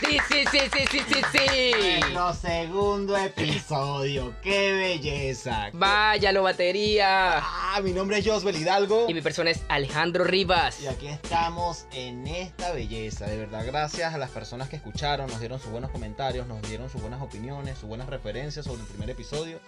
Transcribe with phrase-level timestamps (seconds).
[0.00, 2.00] Sí, sí, sí, sí, sí, sí, sí.
[2.00, 4.34] Nuestro segundo episodio.
[4.42, 5.70] ¡Qué belleza!
[5.72, 7.40] Vaya, lo batería.
[7.72, 9.06] Ah, mi nombre es Josbel Hidalgo.
[9.08, 10.80] Y mi persona es Alejandro Rivas.
[10.80, 13.26] Y aquí estamos en esta belleza.
[13.26, 16.90] De verdad, gracias a las personas que escucharon, nos dieron sus buenos comentarios, nos dieron
[16.90, 19.60] sus buenas opiniones, sus buenas referencias sobre el primer episodio.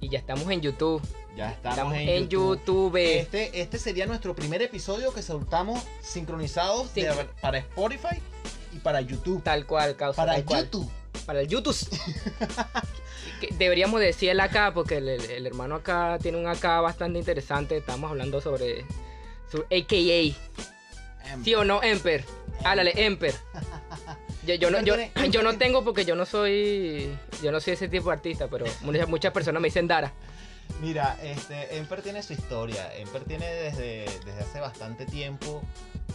[0.00, 1.00] Y ya estamos en YouTube.
[1.36, 2.96] Ya estamos, Estamos en, en YouTube.
[2.96, 8.20] Este, este sería nuestro primer episodio que soltamos sincronizados de- para Spotify
[8.72, 9.42] y para YouTube.
[9.44, 10.16] Tal cual, causa.
[10.22, 10.64] para tal cual.
[10.64, 10.90] YouTube.
[11.24, 11.76] Para el YouTube.
[13.58, 17.76] Deberíamos decir el AK porque el, el- el hermano acá tiene un AK bastante interesante.
[17.76, 18.84] Estamos hablando sobre
[19.50, 20.36] su AKA.
[21.32, 22.24] Em, ¿Sí o no, Emper?
[22.64, 23.34] Háblale, Emper.
[24.46, 24.94] Yo, yo no, yo,
[25.30, 28.64] yo no tengo porque yo no soy yo no soy ese tipo de artista, pero
[28.80, 30.12] muchas, muchas personas me dicen Dara.
[30.80, 32.94] Mira, este, Emper tiene su historia.
[32.96, 35.62] Emper tiene desde, desde hace bastante tiempo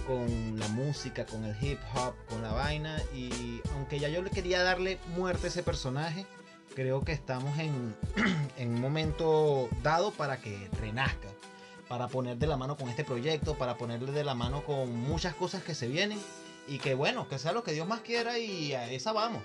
[0.07, 3.01] con la música, con el hip hop, con la vaina.
[3.13, 6.25] Y aunque ya yo le quería darle muerte a ese personaje,
[6.73, 7.95] creo que estamos en,
[8.57, 11.29] en un momento dado para que renazca.
[11.87, 15.35] Para poner de la mano con este proyecto, para ponerle de la mano con muchas
[15.35, 16.19] cosas que se vienen.
[16.67, 19.43] Y que bueno, que sea lo que Dios más quiera y a esa vamos.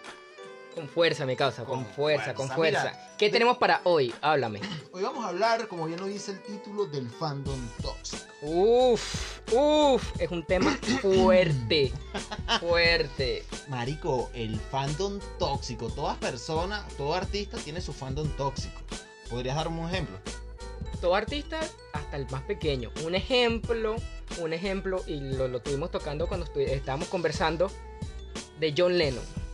[0.78, 2.92] Con fuerza, mi causa, con, Con fuerza, con fuerza.
[3.18, 4.14] ¿Qué tenemos para hoy?
[4.20, 4.60] Háblame.
[4.92, 8.22] Hoy vamos a hablar, como bien lo dice el título, del fandom tóxico.
[8.42, 11.92] Uf, uf, es un tema fuerte,
[12.60, 13.44] fuerte.
[13.66, 15.88] Marico, el fandom tóxico.
[15.88, 18.80] Todas personas, todo artista tiene su fandom tóxico.
[19.28, 20.16] ¿Podrías darme un ejemplo?
[21.00, 21.58] Todo artista,
[21.92, 22.92] hasta el más pequeño.
[23.04, 23.96] Un ejemplo,
[24.38, 27.68] un ejemplo, y lo, lo estuvimos tocando cuando estábamos conversando
[28.60, 29.47] de John Lennon.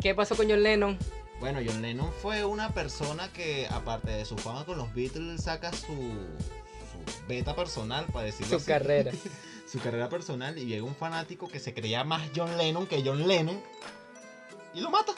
[0.00, 0.98] ¿Qué pasó con John Lennon?
[1.40, 5.72] Bueno, John Lennon fue una persona que, aparte de su fama con los Beatles, saca
[5.72, 8.66] su, su beta personal, para decirlo Su así.
[8.66, 9.12] carrera.
[9.70, 10.56] su carrera personal.
[10.58, 13.60] Y llega un fanático que se creía más John Lennon que John Lennon.
[14.74, 15.12] Y lo mata.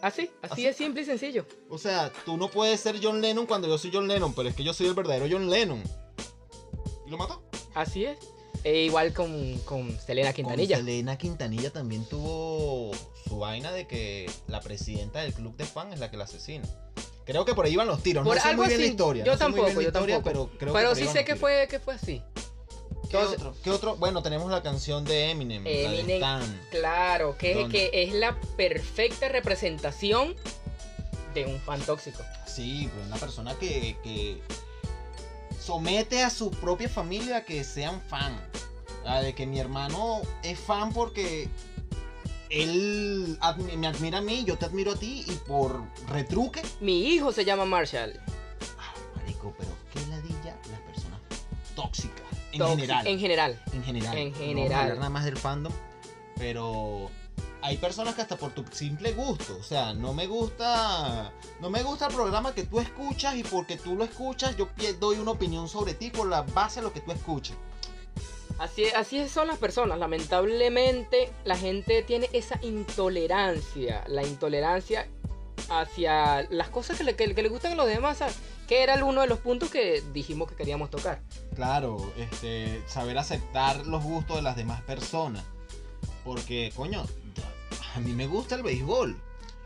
[0.00, 0.66] Así, así Así.
[0.66, 1.46] es simple y sencillo.
[1.68, 4.54] O sea, tú no puedes ser John Lennon cuando yo soy John Lennon, pero es
[4.54, 5.82] que yo soy el verdadero John Lennon.
[7.06, 7.42] Y lo mató.
[7.74, 8.18] Así es.
[8.64, 10.76] E igual con, con Selena Quintanilla.
[10.76, 12.92] Con Selena Quintanilla también tuvo
[13.28, 16.66] su vaina de que la presidenta del club de fans es la que la asesina.
[17.26, 18.24] Creo que por ahí iban los tiros.
[18.24, 18.86] Por no sé algo muy bien así.
[18.88, 19.24] la historia.
[19.24, 20.50] Yo no tampoco, yo historia, tampoco.
[20.50, 22.22] Pero creo Pero sí van sé que fue, que fue así.
[23.10, 23.54] ¿Qué otro?
[23.62, 23.96] ¿Qué otro?
[23.96, 26.60] Bueno, tenemos la canción de Eminem, la de Eminem, Stan.
[26.70, 27.90] Claro, que, ¿Dónde?
[27.90, 30.34] que es la perfecta representación
[31.34, 32.22] de un fan tóxico.
[32.46, 34.40] Sí, pues una persona que, que
[35.64, 38.38] somete a su propia familia a que sean fan.
[39.06, 41.48] Ah, de que mi hermano es fan porque
[42.50, 46.62] él admi- me admira a mí, yo te admiro a ti y por retruque.
[46.80, 48.18] Mi hijo se llama Marshall.
[48.78, 51.20] Ah, marico, pero qué ladilla las personas
[51.74, 52.22] tóxicas.
[52.52, 53.06] En general.
[53.06, 53.62] En general.
[53.72, 54.16] En general.
[54.16, 54.80] En No vamos a general.
[54.80, 55.72] hablar nada más del fandom.
[56.36, 57.10] Pero
[57.64, 59.56] hay personas que hasta por tu simple gusto.
[59.58, 61.32] O sea, no me gusta.
[61.60, 63.36] No me gusta el programa que tú escuchas.
[63.36, 64.68] Y porque tú lo escuchas, yo
[65.00, 67.56] doy una opinión sobre ti por la base de lo que tú escuches.
[68.58, 69.98] Así, así son las personas.
[69.98, 74.04] Lamentablemente, la gente tiene esa intolerancia.
[74.08, 75.08] La intolerancia
[75.70, 78.18] hacia las cosas que le, que, que le gustan a los demás.
[78.18, 78.36] ¿sabes?
[78.68, 81.22] Que era uno de los puntos que dijimos que queríamos tocar.
[81.54, 85.44] Claro, este, saber aceptar los gustos de las demás personas.
[86.24, 87.04] Porque, coño,
[87.94, 89.16] a mí me gusta el béisbol.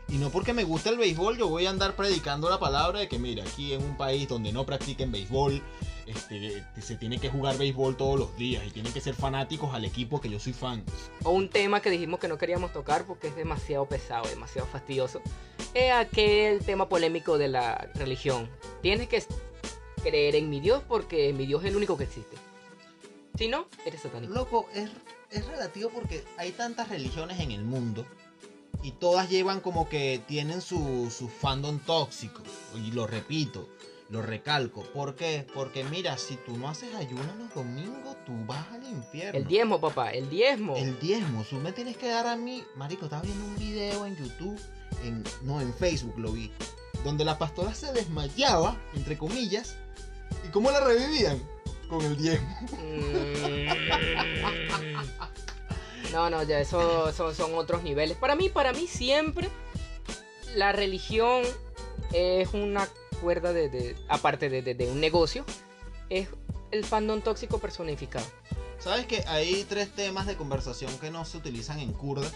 [0.07, 3.07] Y no porque me gusta el béisbol, yo voy a andar predicando la palabra de
[3.07, 5.61] que, mira, aquí en un país donde no practiquen béisbol,
[6.07, 9.85] este, se tiene que jugar béisbol todos los días y tienen que ser fanáticos al
[9.85, 10.83] equipo que yo soy fan.
[11.23, 15.21] O un tema que dijimos que no queríamos tocar porque es demasiado pesado, demasiado fastidioso.
[15.75, 18.49] Es aquel tema polémico de la religión.
[18.81, 19.23] Tienes que
[20.01, 22.35] creer en mi Dios porque mi Dios es el único que existe.
[23.35, 24.33] Si no, eres satánico.
[24.33, 24.89] Loco, es,
[25.29, 28.07] es relativo porque hay tantas religiones en el mundo
[28.81, 32.43] y todas llevan como que tienen su, su fandom tóxico.
[32.75, 33.67] Y lo repito,
[34.09, 34.83] lo recalco.
[34.83, 35.45] ¿Por qué?
[35.53, 39.39] Porque mira, si tú no haces ayuno los domingos, tú vas al infierno.
[39.39, 40.75] El diezmo, papá, el diezmo.
[40.75, 42.63] El diezmo, tú me tienes que dar a mí.
[42.75, 44.59] Marico, estaba viendo un video en YouTube,
[45.03, 46.51] en, no, en Facebook lo vi,
[47.03, 49.75] donde la pastora se desmayaba, entre comillas,
[50.47, 51.39] y cómo la revivían
[51.89, 52.57] con el diezmo.
[52.71, 53.69] Mm.
[56.11, 58.17] No, no, ya eso son, son otros niveles.
[58.17, 59.49] Para mí, para mí siempre
[60.55, 61.43] la religión
[62.13, 62.87] es una
[63.21, 65.45] cuerda de, de- aparte de, de- de un negocio,
[66.09, 66.27] es
[66.71, 68.25] el fandom tóxico personificado.
[68.79, 72.27] Sabes que hay tres temas de conversación que no se utilizan en kurda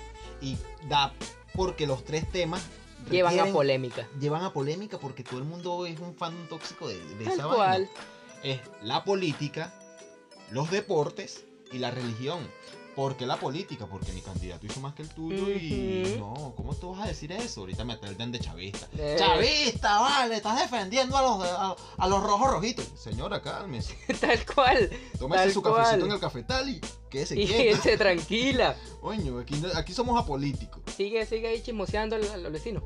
[0.41, 0.57] y
[0.89, 1.13] da
[1.53, 2.61] porque los tres temas
[3.09, 4.07] Llevan a polémica.
[4.19, 7.89] llevan a polémica porque todo el mundo es un fan tóxico de, de esa cual.
[7.89, 7.89] vaina.
[8.43, 9.73] Es la política,
[10.51, 12.39] los deportes y la religión.
[12.95, 13.87] ¿Por qué la política?
[13.87, 17.31] Porque mi candidato hizo más que el tuyo y no, ¿cómo tú vas a decir
[17.31, 17.61] eso?
[17.61, 18.87] Ahorita me tratan de chavista.
[18.97, 19.15] Eh.
[19.17, 22.87] Chavista, vale, estás defendiendo a los, de- a, a los rojos rojitos.
[22.95, 23.95] Señora, cálmese.
[24.21, 24.89] Tal cual.
[25.17, 27.81] Tómese Tal su cafecito en el cafetal y quédese Y quieto.
[27.81, 28.75] se tranquila.
[29.01, 30.81] Coño, aquí, aquí somos apolíticos.
[30.95, 32.83] Sigue, sigue ahí chismoseando al, al vecino.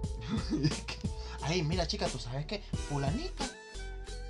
[1.42, 3.46] Ay, mira, chica, tú sabes que fulanita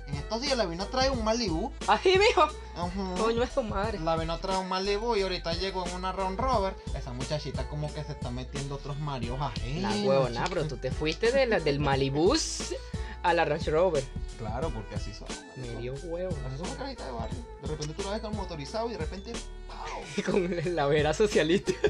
[0.08, 1.70] en estos días la vino a traer un Malibu.
[1.86, 2.42] Así, mijo.
[2.42, 3.14] Ajá.
[3.18, 3.98] Coño, es su madre.
[4.00, 6.74] La vino a traer un Malibu y ahorita llegó en una Round Rover.
[6.94, 9.94] Esa muchachita como que se está metiendo otros Marios ajenos.
[9.94, 12.74] La huevona, pero tú te fuiste de la, del Malibus
[13.22, 14.04] a la Range Rover.
[14.38, 15.28] Claro, porque así son.
[15.56, 16.34] Me dio huevo.
[16.46, 17.38] Así son las carajitas de barrio.
[17.62, 19.32] De repente tú la ves con motorizado y de repente.
[19.66, 20.24] ¡pau!
[20.30, 21.72] Con la vera socialista.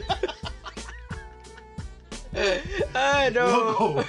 [2.94, 3.47] Ay, no.
[3.49, 4.05] ¡Loco!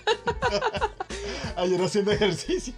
[1.56, 2.74] Ayer haciendo ejercicio,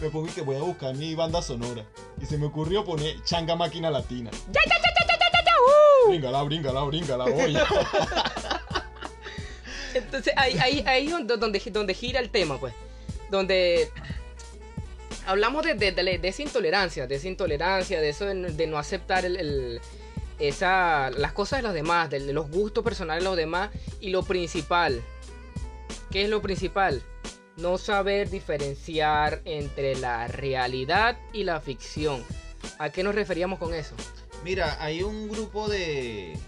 [0.00, 1.84] me pongo y que voy a buscar mi banda sonora.
[2.20, 4.30] Y se me ocurrió poner changa máquina latina.
[4.50, 5.52] ¡Ya, ya, ya, ya, ya, ya!
[6.06, 6.08] ¡Uh!
[6.10, 7.58] Bríngala, bríngala, bríngala, oye.
[9.94, 11.36] Entonces ahí, ahí, ahí es donde,
[11.72, 12.72] donde, gira el tema, pues.
[13.30, 13.90] Donde
[15.26, 18.66] hablamos de, de, de- de esa intolerancia, de esa intolerancia, de eso de, no- de
[18.66, 19.80] no aceptar el, el-
[20.38, 23.70] esa, las cosas de los demás, de, los gustos personales de los demás.
[24.00, 25.02] Y lo principal,
[26.10, 27.02] ¿qué es lo principal?
[27.56, 32.24] No saber diferenciar entre la realidad y la ficción.
[32.78, 33.94] ¿A qué nos referíamos con eso?
[34.44, 36.38] Mira, hay un grupo de,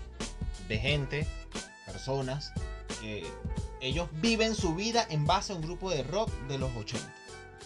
[0.69, 1.27] de gente,
[1.87, 2.53] personas,
[3.01, 3.25] que
[3.81, 7.13] ellos viven su vida en base a un grupo de rock de los 80.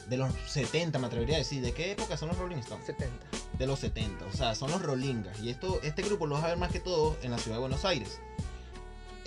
[0.09, 1.63] De los 70, me atrevería a decir.
[1.63, 2.87] ¿De qué época son los Rolling Stones?
[2.87, 3.15] 70.
[3.59, 5.41] de los 70, o sea, son los Rolingas.
[5.41, 7.61] Y esto, este grupo lo vas a ver más que todo en la ciudad de
[7.61, 8.21] Buenos Aires.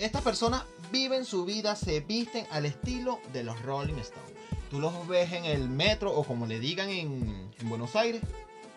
[0.00, 4.32] Estas personas viven su vida, se visten al estilo de los Rolling Stones.
[4.70, 8.22] Tú los ves en el metro o como le digan en, en Buenos Aires,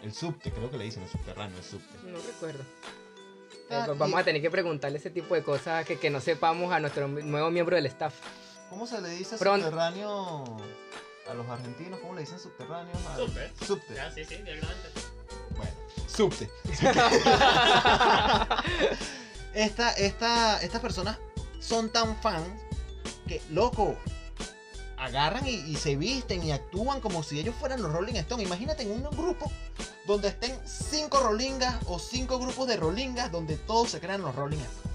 [0.02, 1.86] el subte, creo que le dicen el subterráneo, el subte.
[2.04, 2.64] No recuerdo.
[3.70, 6.10] Ah, Eh, pues vamos y- a tener que preguntarle ese tipo de cosas que, que
[6.10, 8.14] no sepamos a nuestro nuevo miembro del staff.
[8.70, 9.68] ¿Cómo se le dice Pronto.
[9.68, 10.44] subterráneo
[11.30, 12.00] a los argentinos?
[12.02, 12.94] ¿Cómo le dicen subterráneo?
[13.16, 13.52] Subte.
[13.66, 13.94] Subte.
[13.96, 14.90] Ya, sí, sí, directamente.
[15.56, 15.72] Bueno,
[16.08, 16.50] subte.
[19.54, 21.18] esta, esta, estas personas
[21.60, 22.48] son tan fans
[23.28, 23.96] que, loco,
[24.98, 28.46] agarran y, y se visten y actúan como si ellos fueran los Rolling Stones.
[28.46, 29.52] Imagínate en un grupo
[30.06, 34.58] donde estén cinco Rollingas o cinco grupos de Rollingas donde todos se crean los Rolling
[34.58, 34.94] Stones.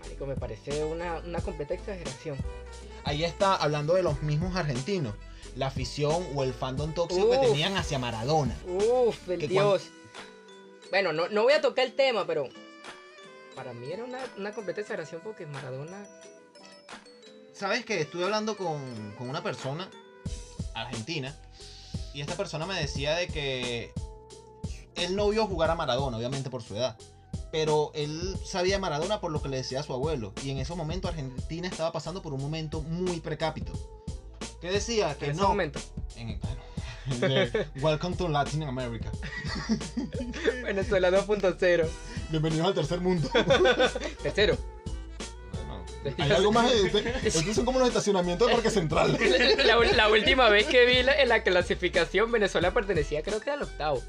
[0.00, 2.36] Marico, me parece una, una completa exageración.
[3.04, 5.14] Ahí está hablando de los mismos argentinos.
[5.56, 8.56] La afición o el fandom tóxico que tenían hacia Maradona.
[8.66, 9.84] Uf, el Dios.
[10.90, 12.48] Bueno, no, no voy a tocar el tema, pero
[13.54, 16.06] para mí era una, una completa exageración porque Maradona.
[17.52, 19.90] ¿Sabes que Estuve hablando con, con una persona
[20.74, 21.36] argentina
[22.14, 23.92] y esta persona me decía de que
[24.96, 26.96] él no vio jugar a Maradona, obviamente por su edad,
[27.52, 30.58] pero él sabía de Maradona por lo que le decía a su abuelo y en
[30.58, 33.72] ese momento Argentina estaba pasando por un momento muy precápito.
[34.60, 35.16] ¿Qué decía?
[35.16, 35.80] Que En ese momento.
[36.16, 36.60] En, bueno,
[37.80, 39.10] Welcome to Latin America.
[40.64, 41.88] Venezuela 2.0.
[42.30, 43.28] Bienvenidos al tercer mundo.
[44.22, 44.56] Tercero.
[46.18, 46.70] Hay algo más.
[46.70, 49.18] de- de- Estos son como los estacionamientos de Parque Central.
[49.66, 53.62] La, la última vez que vi la- en la clasificación, Venezuela pertenecía, creo que al
[53.62, 54.02] octavo.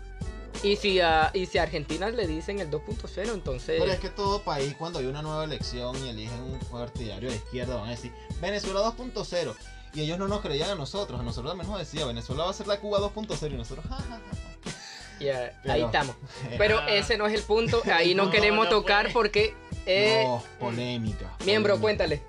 [0.64, 3.78] Y si a, y si a Argentina le dicen el 2.0, entonces.
[3.80, 7.36] Pero es que todo país, cuando hay una nueva elección y eligen un partidario de
[7.36, 9.54] izquierda, van a decir Venezuela 2.0.
[9.94, 11.20] Y ellos no nos creían a nosotros.
[11.20, 13.52] A nosotros también nos decía Venezuela va a ser la Cuba 2.0.
[13.52, 14.20] Y nosotros, ja, ja, ja,
[15.20, 16.16] ya, Pero- ahí estamos.
[16.58, 16.90] Pero Ah.
[16.90, 17.82] ese no es el punto.
[17.94, 19.54] Ahí no, No, queremos no tocar porque.
[19.86, 21.36] eh, no, polémica.
[21.46, 21.82] Miembro, polémica.
[21.82, 22.24] cuéntale.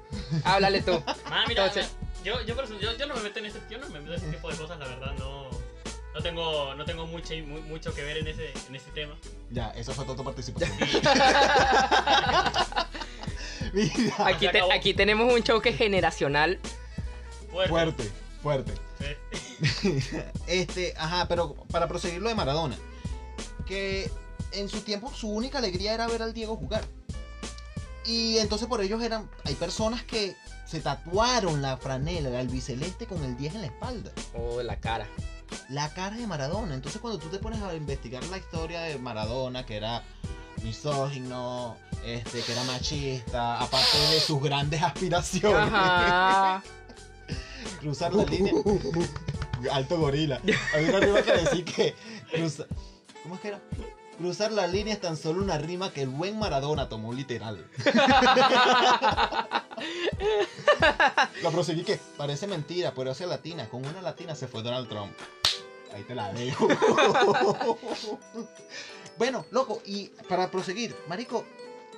[0.44, 1.02] Háblale tú.
[1.26, 1.92] Ah, mira, Entonces-
[2.24, 4.30] yo, yo, yo, yo no me meto en ese, yo no me meto en ese
[4.30, 5.48] tipo de cosas, la verdad, no,
[6.14, 9.16] no tengo, no tengo mucho, mu- mucho que ver en ese, en ese tema.
[9.50, 10.70] Ya, eso fue toda tu participación.
[13.72, 16.58] Mira, Aquí, te- aquí tenemos un choque generacional.
[17.52, 17.70] Fuerte.
[17.70, 18.10] fuerte,
[18.42, 18.74] fuerte.
[18.98, 20.00] Sí.
[20.46, 22.76] Este, ajá, pero para proseguir lo de Maradona,
[23.66, 24.10] que
[24.52, 26.84] en su tiempo su única alegría era ver al Diego jugar.
[28.04, 30.34] Y entonces por ellos eran, hay personas que
[30.66, 34.10] se tatuaron la franela, el albiceleste con el 10 en la espalda.
[34.34, 35.06] Oh, la cara.
[35.68, 36.74] La cara de Maradona.
[36.74, 40.02] Entonces cuando tú te pones a investigar la historia de Maradona, que era
[40.62, 46.62] misógino, este, que era machista, aparte de sus grandes aspiraciones, Ajá.
[47.80, 48.52] cruzar la línea.
[49.72, 50.40] Alto gorila.
[50.74, 51.94] Hay una arriba que decir que
[53.22, 53.60] ¿Cómo es que era?
[54.18, 57.66] Cruzar la línea es tan solo una rima que el buen Maradona tomó literal.
[61.42, 63.68] La proseguí que parece mentira, pero hace latina.
[63.68, 65.12] Con una latina se fue Donald Trump.
[65.94, 66.68] Ahí te la dejo.
[69.18, 71.44] bueno, loco, y para proseguir, Marico,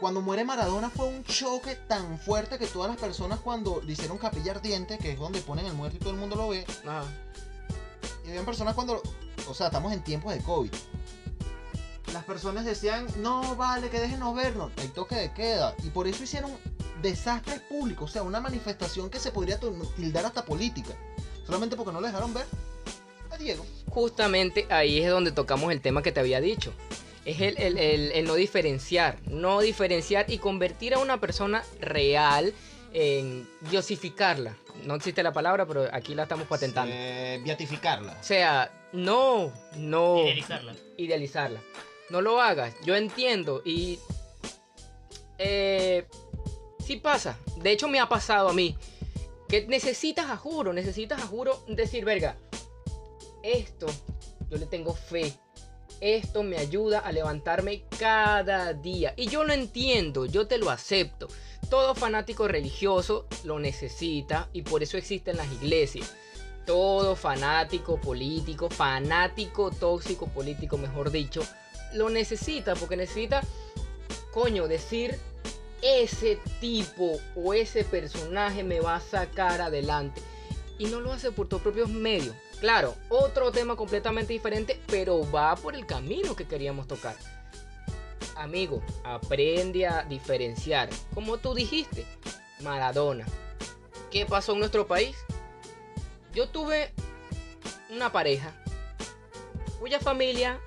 [0.01, 4.19] cuando muere Maradona fue un choque tan fuerte que todas las personas cuando le hicieron
[4.19, 7.05] capilla ardiente, que es donde ponen el muerto y todo el mundo lo ve, Ah,
[8.25, 9.03] y habían personas cuando,
[9.49, 10.71] o sea, estamos en tiempos de COVID.
[12.13, 14.73] Las personas decían, no vale, que déjenos vernos.
[14.79, 15.75] Hay toque de queda.
[15.83, 16.51] Y por eso hicieron
[17.03, 18.11] desastres públicos.
[18.11, 19.59] O sea, una manifestación que se podría
[19.97, 20.95] tildar hasta política.
[21.45, 22.47] Solamente porque no le dejaron ver
[23.31, 23.67] a Diego.
[23.91, 26.73] Justamente ahí es donde tocamos el tema que te había dicho.
[27.25, 29.19] Es el, el- el- el no diferenciar.
[29.29, 32.53] No diferenciar y convertir a una persona real
[32.93, 34.57] en diosificarla.
[34.85, 36.93] No existe la palabra, pero aquí la estamos patentando.
[36.95, 38.17] Eh, beatificarla.
[38.21, 40.75] O sea, no, no Idealizarla.
[40.99, 41.61] idealizarla.
[42.11, 42.75] No lo hagas.
[42.85, 43.99] Yo entiendo y
[45.39, 46.07] eh,
[46.85, 47.39] sí pasa.
[47.57, 48.77] De hecho me ha pasado a mí
[49.49, 52.37] que necesitas a juro, necesitas a juro decir, verga,
[53.43, 53.87] esto
[54.51, 55.33] yo le tengo fe.
[56.05, 59.15] Esto me ayuda a levantarme cada día.
[59.17, 61.29] Y yo lo entiendo, yo te lo acepto.
[61.71, 66.15] Todo fanático religioso lo necesita y por eso existen las iglesias.
[66.67, 71.41] Todo fanático político, fanático tóxico político, mejor dicho,
[71.95, 73.41] lo necesita porque necesita,
[74.31, 75.19] coño, decir
[75.81, 80.21] ese tipo o ese personaje me va a sacar adelante.
[80.79, 82.37] Y no lo hace por tus propios medios.
[82.65, 87.15] Claro, otro tema completamente diferente, pero va por el camino que queríamos tocar.
[88.37, 90.89] Amigo, aprende a diferenciar.
[91.13, 92.07] Como tú dijiste,
[92.63, 93.27] Maradona.
[94.11, 95.15] ¿Qué pasó en nuestro país?
[96.33, 96.91] Yo tuve
[97.91, 98.51] una pareja
[99.79, 100.59] cuya familia,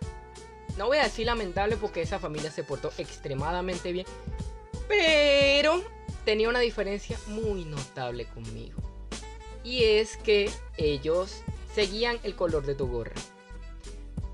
[0.77, 4.05] no voy a decir lamentable porque esa familia se portó extremadamente bien,
[4.87, 5.81] pero
[6.25, 8.83] tenía una diferencia muy notable conmigo.
[9.63, 11.41] Y es que ellos
[11.77, 13.13] seguían el color de tu gorra.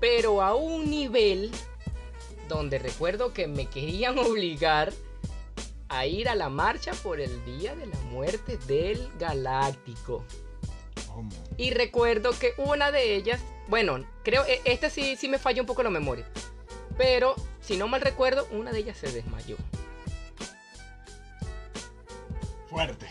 [0.00, 1.50] Pero a un nivel
[2.48, 4.94] donde recuerdo que me querían obligar
[5.90, 10.24] a ir a la marcha por el día de la muerte del galáctico.
[11.06, 11.30] ¿Cómo?
[11.58, 15.66] Y recuerdo que una de ellas, bueno, creo, e- esta sí, sí me falla un
[15.66, 16.26] poco la memoria.
[16.96, 19.56] Pero, si no mal recuerdo, una de ellas se desmayó.
[22.70, 23.06] Fuerte.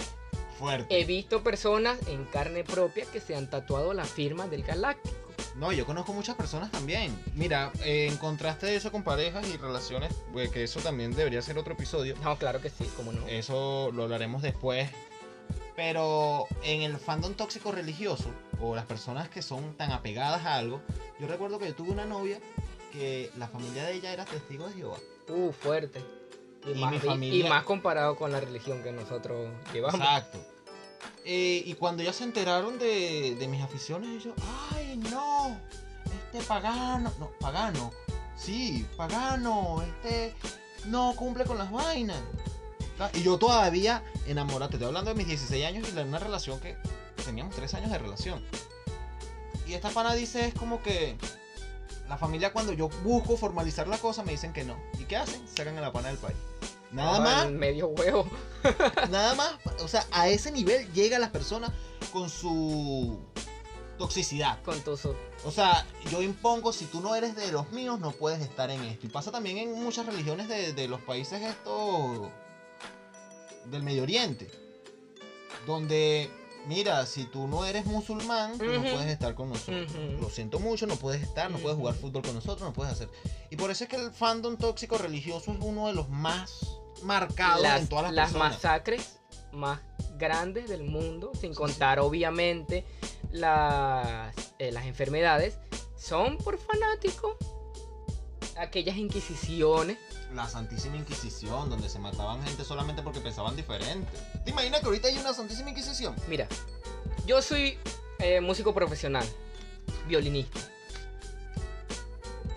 [0.58, 1.00] Fuerte.
[1.00, 5.16] He visto personas en carne propia que se han tatuado la firma del galáctico.
[5.56, 7.18] No, yo conozco muchas personas también.
[7.36, 11.42] Mira, eh, en contraste de eso con parejas y relaciones, pues, que eso también debería
[11.42, 12.16] ser otro episodio.
[12.24, 13.28] No, claro que sí, como no.
[13.28, 14.90] Eso lo hablaremos después.
[15.76, 18.30] Pero en el fandom tóxico religioso,
[18.62, 20.82] o las personas que son tan apegadas a algo,
[21.20, 22.40] yo recuerdo que yo tuve una novia
[22.92, 24.98] que la familia de ella era testigo de Jehová.
[25.28, 26.00] Uh, fuerte.
[26.66, 30.00] Y, Y más, mi y- familia- y más comparado con la religión que nosotros llevamos.
[30.00, 30.40] Exacto.
[31.26, 34.34] Eh, y cuando ya se enteraron de, de mis aficiones, ellos,
[34.74, 35.58] ay, no,
[36.26, 37.92] este pagano, no, pagano,
[38.38, 40.34] sí, pagano, este
[40.86, 42.20] no cumple con las vainas.
[43.00, 46.20] Ah, Y yo todavía enamorado, te estoy hablando de mis 16 años y de una
[46.20, 46.78] relación que
[47.26, 48.44] teníamos 3 años de relación.
[49.66, 51.18] Y esta pana dice, es como que
[52.08, 54.78] la familia cuando yo busco formalizar la cosa me dicen que no.
[55.00, 55.48] ¿Y qué hacen?
[55.48, 56.38] Sacan a la pana del país.
[56.92, 58.28] Nada más Medio huevo.
[59.10, 61.72] Nada más, o sea, a ese nivel llega las personas
[62.12, 63.20] con su
[63.98, 64.62] toxicidad.
[64.64, 68.12] Con tu su- O sea, yo impongo, si tú no eres de los míos, no
[68.12, 69.08] puedes estar en esto.
[69.08, 72.28] Y pasa también en muchas religiones de, de los países estos
[73.66, 74.52] del Medio Oriente.
[75.66, 76.30] Donde,
[76.68, 79.92] mira, si tú no eres musulmán, tú no puedes estar con nosotros.
[80.20, 83.10] Lo siento mucho, no puedes estar, no puedes jugar fútbol con nosotros, no puedes hacer.
[83.50, 87.64] Y por eso es que el fandom tóxico religioso es uno de los más marcados
[87.64, 88.54] en las, todas las, las personas.
[88.54, 89.20] masacres
[89.52, 89.80] más
[90.18, 92.86] grandes del mundo, sin contar obviamente
[93.32, 95.58] las, eh, las enfermedades,
[95.98, 97.36] son por fanáticos.
[98.58, 99.98] Aquellas inquisiciones.
[100.34, 104.12] La Santísima Inquisición, donde se mataban gente solamente porque pensaban diferente.
[104.44, 106.16] ¿Te imaginas que ahorita hay una Santísima Inquisición?
[106.28, 106.48] Mira,
[107.26, 107.78] yo soy
[108.20, 109.26] eh, músico profesional,
[110.08, 110.60] violinista.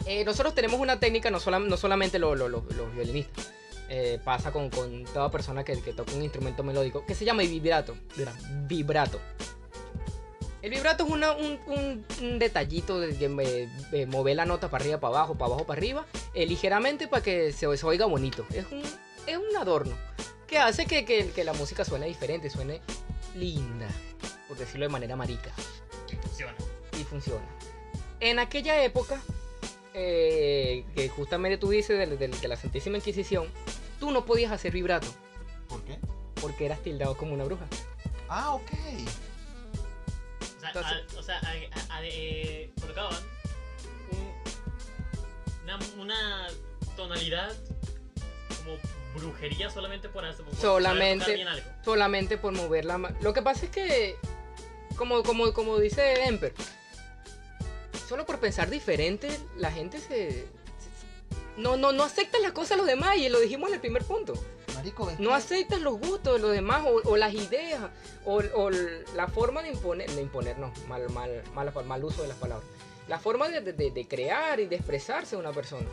[0.06, 3.50] Eh, nosotros tenemos una técnica, no, solam- no solamente lo- lo- lo- los violinistas,
[3.88, 7.42] eh, pasa con, con toda persona que, que toca un instrumento melódico, que se llama
[7.42, 7.96] vibrato.
[8.68, 9.20] Vibrato.
[10.66, 14.82] El vibrato es una- un, un- un detallito de, de- de mover la nota para
[14.82, 18.44] arriba, para abajo, para abajo, para arriba, eh, ligeramente para que se, se oiga bonito.
[18.52, 18.82] Es un,
[19.28, 19.94] es un adorno
[20.48, 22.80] que hace que, que- que la música suene diferente, suene
[23.36, 23.86] linda,
[24.48, 25.52] por decirlo de manera marica
[26.12, 26.54] Y funciona.
[26.98, 27.44] y funciona.
[28.18, 29.20] En aquella época,
[29.94, 33.46] eh, que justamente tú dices de, de- de la Santísima Inquisición,
[34.00, 35.06] tú no podías hacer vibrato
[35.68, 35.96] ¿Por qué?
[36.40, 37.66] porque eras tildado como una bruja.
[38.28, 38.70] Ah, ok.
[40.70, 43.14] O sea, Entonces- a- o sea a- a- a- eh, colocaban
[44.12, 46.46] un- una, una
[46.96, 47.54] tonalidad
[48.58, 48.76] como
[49.14, 51.70] brujería solamente por hacer por Solamente- tocar bien algo.
[51.84, 53.16] solamente por mover la mano.
[53.22, 54.16] Lo que pasa es que,
[54.96, 56.52] como, como, como dice Emper,
[58.08, 60.46] solo por pensar diferente, la gente se.
[61.56, 64.04] no, no, no acepta las cosas de los demás, y lo dijimos en el primer
[64.04, 64.34] punto.
[64.86, 67.80] Marico, No que- aceptas los gustos de los demás, o, o las ideas,
[68.24, 72.28] o, o la forma de imponer, de imponer, no, mal, mal, mal, mal uso de
[72.28, 72.68] las palabras.
[73.08, 75.86] La forma de, de- de crear y de expresarse una persona.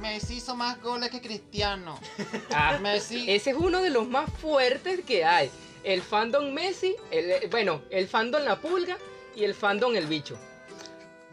[0.00, 1.98] Messi hizo más goles que Cristiano.
[2.54, 3.30] Ah, Messi.
[3.30, 5.50] Ese es uno de los más fuertes que hay.
[5.84, 8.98] El fandom Messi, el, eh, bueno, el fandom La Pulga
[9.34, 10.36] y el fandom El Bicho.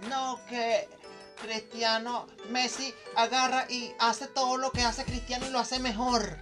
[0.09, 0.87] No, que
[1.43, 6.37] Cristiano, Messi agarra y hace todo lo que hace Cristiano y lo hace mejor.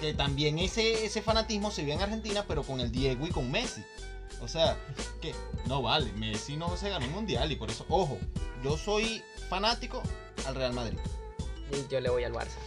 [0.00, 3.50] Que también ese, ese fanatismo se vive en Argentina, pero con el Diego y con
[3.50, 3.82] Messi.
[4.42, 4.76] O sea,
[5.22, 5.34] que
[5.66, 8.18] no vale, Messi no se ganó un mundial y por eso, ojo,
[8.62, 10.02] yo soy fanático
[10.46, 10.98] al Real Madrid.
[11.72, 12.58] Y yo le voy al Barça.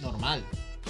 [0.00, 0.44] Normal,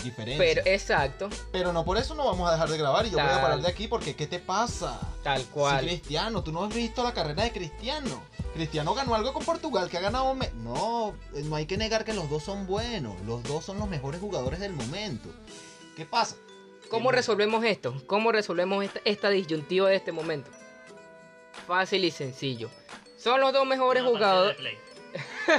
[0.05, 0.39] diferente.
[0.39, 3.27] Pero, exacto, Pero no por eso no vamos a dejar de grabar y yo voy
[3.27, 4.99] a parar de aquí porque ¿qué te pasa?
[5.23, 5.85] tal cual.
[5.85, 8.23] Cristiano, tú no has visto la carrera de Cristiano.
[8.55, 10.35] Cristiano ganó algo con Portugal, que ha ganado...
[10.35, 13.21] me- No, eh, no hay que negar que los dos son buenos.
[13.27, 15.29] Los dos son los mejores jugadores del momento.
[15.97, 16.37] ¿Qué pasa?
[16.91, 17.95] ¿Cómo Que- resolvemos esto?
[18.07, 20.51] ¿Cómo resolvemos esta, esta disyuntiva de este momento?
[21.67, 22.71] Fácil y sencillo.
[23.19, 24.57] Son los dos mejores jugadores.
[25.47, 25.59] Play.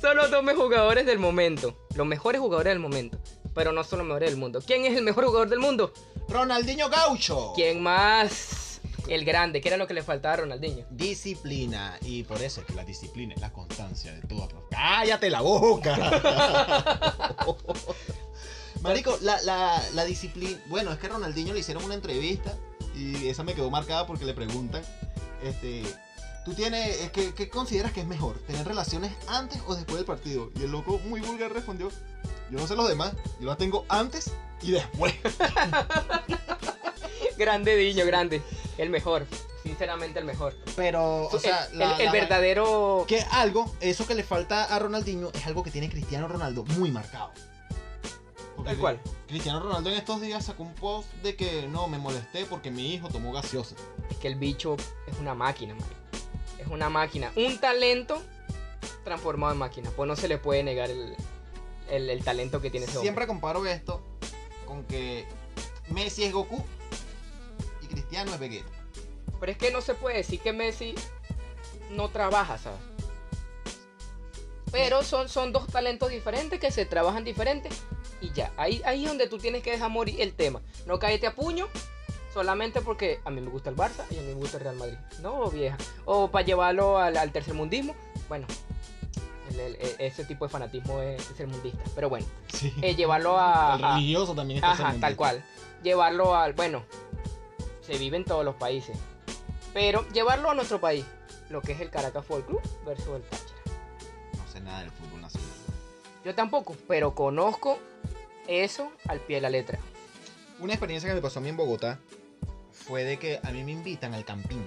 [0.00, 1.76] Son los dos mejores jugadores del momento.
[1.94, 3.18] Los mejores jugadores del momento.
[3.54, 4.60] Pero no son los mejores del mundo.
[4.66, 5.92] ¿Quién es el mejor jugador del mundo?
[6.28, 7.52] Ronaldinho Gaucho.
[7.54, 8.80] ¿Quién más?
[9.08, 10.86] El grande, que era lo que le faltaba a Ronaldinho.
[10.90, 11.98] Disciplina.
[12.02, 14.48] Y por eso es que la disciplina es la constancia de toda...
[14.70, 15.94] ¡Cállate la boca!
[18.82, 20.58] Marico, la, la, la disciplina...
[20.66, 22.54] Bueno, es que a Ronaldinho le hicieron una entrevista
[22.94, 24.82] y esa me quedó marcada porque le preguntan,
[25.42, 25.82] este...
[26.44, 28.38] ¿Tú tienes, eh, qué, qué consideras que es mejor?
[28.40, 30.50] ¿Tener relaciones antes o después del partido?
[30.56, 31.88] Y el loco muy vulgar respondió,
[32.50, 34.30] yo no sé los demás, yo las tengo antes
[34.62, 35.14] y después.
[37.38, 38.42] Grande Diño, grande.
[38.78, 39.26] El mejor.
[39.62, 40.54] Sinceramente el mejor.
[40.76, 43.04] Pero, o El- sea, el, la- el la- verdadero...
[43.08, 46.90] Que algo, eso que le falta a Ronaldinho es algo que tiene Cristiano Ronaldo muy
[46.90, 47.32] marcado.
[48.64, 49.00] Tal cual.
[49.26, 52.94] Cristiano Ronaldo en estos días sacó un post de que no, me molesté porque mi
[52.94, 53.74] hijo tomó gaseosa.
[54.10, 54.76] Es que el bicho
[55.06, 55.88] es una máquina, man.
[56.58, 57.32] Es una máquina.
[57.36, 58.22] Un talento
[59.04, 59.90] transformado en máquina.
[59.94, 61.14] Pues no se le puede negar el,
[61.90, 63.02] el- el talento que tiene ese hombre.
[63.06, 64.02] Siempre comparo esto
[64.66, 65.26] con que
[65.88, 66.64] Messi es Goku
[67.82, 68.68] y Cristiano es Vegeta.
[69.40, 70.94] Pero es que no se puede decir que Messi
[71.90, 72.78] no trabaja, ¿sabes?
[74.72, 77.72] Pero son, son dos talentos diferentes que se trabajan diferentes
[78.20, 78.52] y ya.
[78.56, 80.62] Ahí, ahí es donde tú tienes que dejar morir el tema.
[80.86, 81.68] No caerte a puño
[82.34, 84.76] solamente porque a mí me gusta el Barça y a mí me gusta el Real
[84.76, 84.96] Madrid.
[85.22, 85.78] No, vieja.
[86.04, 87.94] O para llevarlo al, al tercermundismo.
[88.28, 88.46] Bueno,
[89.50, 91.82] el- el- e- ese tipo de fanatismo es tercermundista.
[91.94, 92.74] Pero bueno, Sí.
[92.82, 93.76] eh, llevarlo a...
[93.78, 95.42] el a- religioso también está Ajá, tal cual.
[95.82, 96.52] Llevarlo al.
[96.54, 96.82] Bueno,
[97.82, 98.96] se vive en todos los países.
[99.72, 101.04] Pero llevarlo a nuestro país,
[101.50, 103.54] lo que es el Caracas Fútbol Club versus el Táchira.
[104.36, 105.48] No sé nada del fútbol nacional.
[106.24, 107.78] Yo tampoco, pero conozco
[108.48, 109.78] eso al pie de la letra.
[110.60, 111.98] Una experiencia que me pasó a mí en Bogotá
[112.86, 114.64] fue de que a mí me invitan al Campín,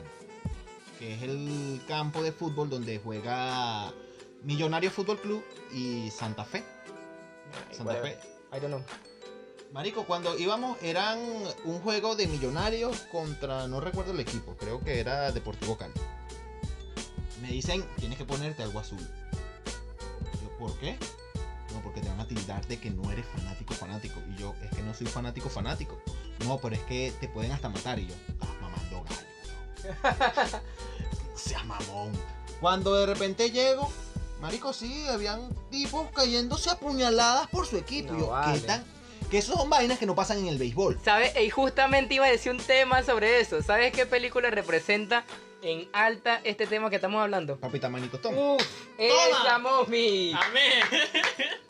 [1.00, 3.94] que es el campo de fútbol donde juega
[4.44, 6.64] Millonario Fútbol Club y Santa Fe.
[7.72, 8.18] Santa Fe.
[8.54, 8.82] I don't know.
[9.74, 11.20] Marico, cuando íbamos eran
[11.66, 15.94] un juego de millonarios contra, no recuerdo el equipo, creo que era Deportivo Cali.
[17.42, 19.00] Me dicen, tienes que ponerte algo azul.
[20.42, 20.98] Yo, ¿por qué?
[21.78, 24.20] No, porque te van a tildar de que no eres fanático fanático.
[24.32, 26.02] Y yo, es que no soy fanático fanático.
[26.44, 28.00] No, pero es que te pueden hasta matar.
[28.00, 29.22] Y yo, estás mamando gallo.
[29.84, 30.62] weón".
[31.36, 32.12] Seas mamón.
[32.60, 33.92] Cuando de repente llego,
[34.42, 38.14] marico, sí, habían tipos cayéndose a puñaladas por su equipo.
[38.14, 38.60] No y yo, vale.
[38.60, 38.84] ¿qué tan?
[39.30, 41.00] Que eso son vainas que no pasan en el béisbol.
[41.06, 41.36] ¿Sabes?
[41.40, 43.62] Y justamente iba a decir un tema sobre eso.
[43.62, 45.26] ¿Sabes qué película representa
[45.62, 47.60] en alta este tema que estamos hablando?
[47.60, 48.36] Papita Manito Tom.
[48.36, 48.64] Uf,
[48.98, 50.34] esa mommy.
[50.34, 50.82] Amén.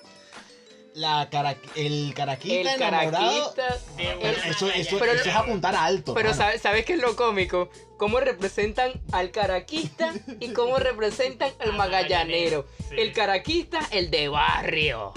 [0.97, 3.11] La cara, el caraquita El enamorado.
[3.53, 3.77] caraquista.
[3.97, 6.15] Qué Eso, buena eso, eso, Pero- eso es apuntar alto.
[6.15, 6.33] Pero.
[6.33, 7.69] ¿sabes, ¿sabes qué es lo cómico?
[7.97, 12.65] ¿Cómo representan al caraquista y cómo representan al Al magallanero?
[12.89, 12.95] sí.
[12.97, 15.13] El caraquista, el de barrio.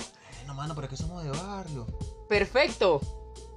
[0.46, 1.86] No, mano, pero es que somos de barrio.
[2.28, 3.00] Perfecto.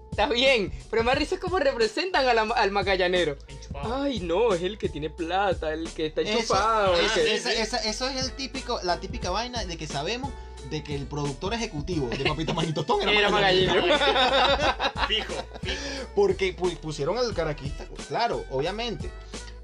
[0.09, 3.35] Está bien, pero me risa cómo representan al magallanero.
[3.83, 6.97] Ay, no, es el que tiene plata, el que está Eso, enchufado.
[6.97, 10.31] el eso- que- esa- esa- eso es el típico, la típica vaina de que sabemos
[10.69, 13.67] de que el productor ejecutivo de Papito Manito Tostón era, Era Magallanes.
[13.67, 14.93] magallanero.
[15.07, 15.81] Fijo, fijo.
[16.15, 19.09] Porque pu- pusieron al caraquista, claro, obviamente.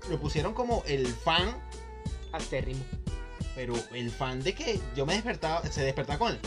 [0.09, 1.55] Lo pusieron como el fan,
[2.31, 2.83] Acérrimo.
[3.55, 6.39] pero el fan de que yo me despertaba, se despertaba con el.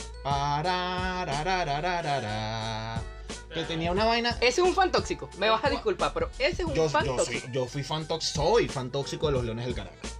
[3.55, 4.31] Que tenía una vaina.
[4.41, 5.29] Ese es un fan tóxico.
[5.39, 7.41] Me vas a disculpar, pero ese es un Yo, fan yo, tóxico.
[7.41, 10.11] soy, yo fui fan tóxico, soy fan tóxico de los Leones del Caracas.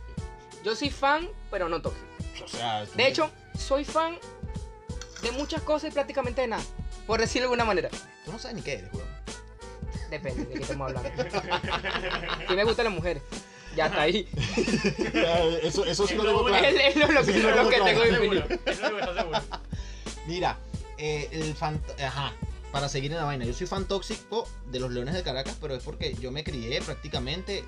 [0.65, 2.07] Yo soy fan, pero no tóxico.
[2.45, 4.19] O sea, De me- hecho, soy fan
[5.23, 6.63] de muchas cosas y prácticamente de nada.
[7.07, 7.89] Por decirlo de alguna manera.
[8.25, 9.09] tú no sabes ni qué eres, weón.
[10.11, 11.11] Depende de qué estamos hablando.
[12.49, 13.23] Si me gustan las mujeres.
[13.75, 14.29] Ya está ahí.
[15.63, 16.67] Eso, eso sí lo tengo claro.
[16.67, 17.41] Es, es lo, lo que, Sí,
[17.85, 18.45] tengo definido.
[20.27, 20.59] Mira,
[20.99, 21.81] eh, el fan.
[22.05, 22.35] Ajá.
[22.71, 25.75] Para seguir en la vaina, yo soy fan tóxico de los Leones de Caracas, pero
[25.75, 27.65] es porque yo me crié prácticamente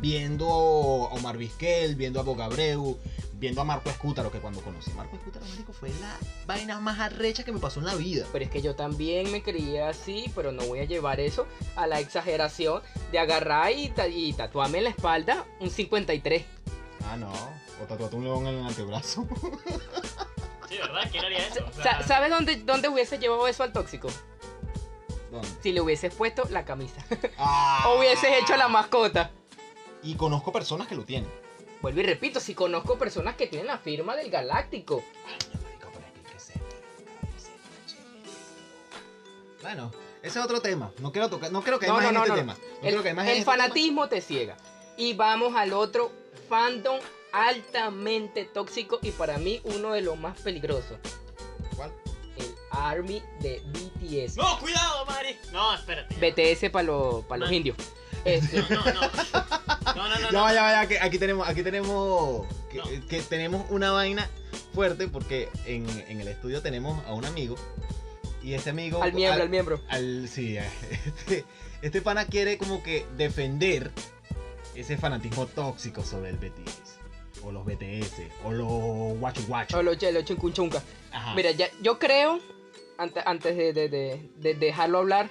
[0.00, 2.98] viendo a Omar Vizquel, viendo a Bogabreu,
[3.34, 6.98] viendo a Marco Escútaro, que cuando conocí a Marco Escútaro, marico, fue la vaina más
[6.98, 8.26] arrecha que me pasó en la vida.
[8.32, 11.86] Pero es que yo también me creía así, pero no voy a llevar eso a
[11.86, 16.44] la exageración de agarrar y, ta- y tatuarme en la espalda un 53.
[17.04, 17.30] Ah, no.
[17.80, 19.26] O tatuate un león en el antebrazo.
[20.68, 21.08] Sí, ¿verdad?
[21.10, 21.64] ¿Quién haría eso?
[21.66, 24.08] O Sa- sea, ¿Sabes dónde, dónde hubiese llevado eso al tóxico?
[25.30, 25.48] ¿Dónde?
[25.62, 27.00] Si le hubieses puesto la camisa.
[27.38, 27.84] Ah.
[27.88, 29.30] o hubieses hecho la mascota.
[30.02, 31.30] Y conozco personas que lo tienen.
[31.80, 35.02] Vuelvo y repito, si conozco personas que tienen la firma del Galáctico.
[35.24, 36.38] Marico, pero que
[39.62, 39.90] Bueno,
[40.22, 40.92] ese es otro tema.
[41.00, 42.36] No quiero tocar, no quiero que No, más no, en no, este no.
[42.36, 42.54] tema.
[42.54, 43.62] No El, quiero que más en el este tema.
[43.64, 44.56] fanatismo te ciega.
[44.96, 46.10] Y vamos al otro
[46.48, 46.98] fandom
[47.32, 50.98] altamente tóxico y para mí uno de los más peligrosos.
[51.76, 51.92] ¿Cuál?
[52.36, 54.36] El Army de BTS.
[54.36, 55.36] No, cuidado, Mari.
[55.52, 56.14] No, espérate.
[56.16, 57.76] BTS para los pa los indios.
[58.24, 59.00] Este, No, no, no.
[59.94, 60.20] No, no, no.
[60.20, 60.42] Ya no.
[60.42, 62.84] va, ya va, ya, que aquí tenemos, aquí tenemos, que, No.
[63.08, 64.28] que tenemos una vaina
[64.74, 67.56] fuerte porque en, en el estudio tenemos a un amigo
[68.42, 69.02] y este amigo...
[69.02, 69.80] al miembro, al miembro.
[69.88, 71.44] al- sí, este,
[71.82, 73.90] este pana quiere como que defender
[74.74, 76.98] ese fanatismo tóxico sobre el BTS.
[77.42, 79.76] O los BTS, o los guachu guachu.
[79.76, 79.96] O los.
[81.12, 81.34] Ajá.
[81.34, 82.40] Mira, ya, yo creo,
[82.98, 85.30] ante- antes de, de- de- de dejarlo hablar,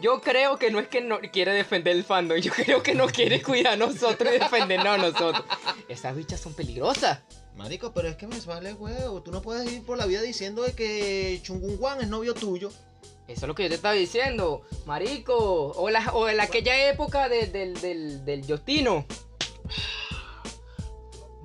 [0.00, 3.06] yo creo que no es que no quiere defender el fandom, yo creo que no
[3.06, 5.44] quiere cuidar a nosotros y defendernos a nosotros.
[5.88, 7.20] Esas bichas son peligrosas.
[7.56, 9.22] Marico, pero es que me vale huevo.
[9.22, 12.70] Tú no puedes ir por la vida diciendo de que Chungunguan es novio tuyo.
[13.28, 15.34] Eso es lo que yo te estaba diciendo, marico.
[15.36, 19.04] O, la, o en aquella época de- del, del, del Justino.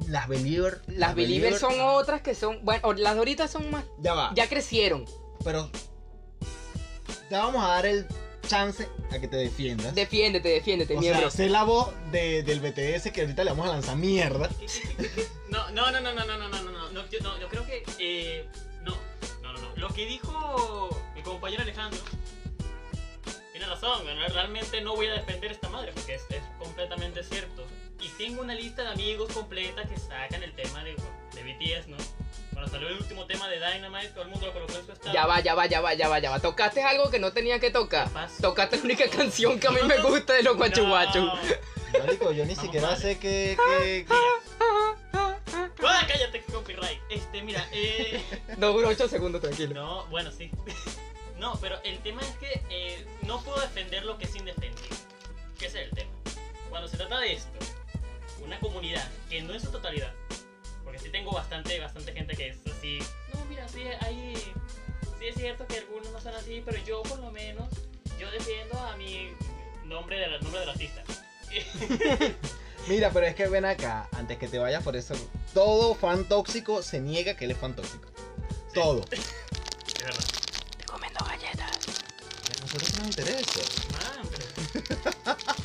[0.08, 0.82] Las Believer.
[0.88, 4.32] Las Believers son ah, otras que son, bueno, las de ahorita son más, Ya va.
[4.36, 5.06] ya crecieron.
[5.44, 5.70] Pero.
[7.30, 8.06] Te vamos a dar el
[8.48, 9.94] chance a que te defiendas.
[9.96, 11.30] Defiéndete, defiéndete, o miembro.
[11.32, 14.50] sea, sé la voz de- del BTS que ahorita le vamos a lanzar mierda.
[15.50, 17.84] No, no, no, no, no, no, no, no, no, no, yo, no, yo creo que,
[18.00, 18.48] eh,
[18.84, 18.96] no,
[19.42, 22.00] no, no, no, lo que dijo mi compañero Alejandro,
[23.52, 24.28] tiene razón, ¿no?
[24.34, 27.66] realmente no voy a defender esta madre, porque es, es completamente cierto,
[28.02, 30.96] y tengo una lista de amigos completa que sacan el tema de,
[31.34, 31.98] de BTS, ¿no?
[32.56, 35.14] Cuando salió el último tema de Dynamite, todo el mundo lo colocó en su estado.
[35.14, 36.40] Ya va, ya va, ya va, ya va, ya va.
[36.40, 38.08] Tocaste algo que no tenía que tocar.
[38.10, 38.42] ¿Qué?
[38.42, 41.20] Tocaste la única canción que a mí me gusta de los guachu guachu.
[41.20, 41.36] No.
[42.00, 43.00] Marico, yo ni Vamos, siquiera vale.
[43.02, 43.56] sé que.
[43.68, 44.14] que- que-
[45.88, 47.00] Ah, cállate, que copyright.
[47.10, 48.22] Este, mira, eh...
[48.58, 49.74] No duró 8 segundos, tranquilo.
[49.76, 50.50] No, bueno, sí.
[51.40, 54.98] No, pero el tema es que eh, no puedo defender lo que es indefendible.
[55.60, 56.10] ¿Qué es el tema?
[56.70, 57.60] Cuando se trata de esto,
[58.42, 60.14] una comunidad que no en su totalidad,
[60.96, 63.00] porque sí tengo bastante, bastante gente que es así.
[63.34, 64.36] No, mira, sí, hay,
[65.20, 67.68] sí es cierto que algunos no son así, pero yo por lo menos,
[68.18, 69.32] yo defiendo a mi
[69.86, 71.04] nombre del nombre del artista.
[72.88, 75.16] Mira, pero es que ven acá, antes que te vayas por eso.
[75.54, 78.10] Todo fan tóxico se niega que él es fan tóxico.
[78.74, 79.04] Todo.
[79.88, 80.20] Es verdad.
[80.20, 81.72] Estoy comiendo galletas.
[81.72, 83.60] A nosotros no nos interesa.
[84.04, 85.36] Ah, pero-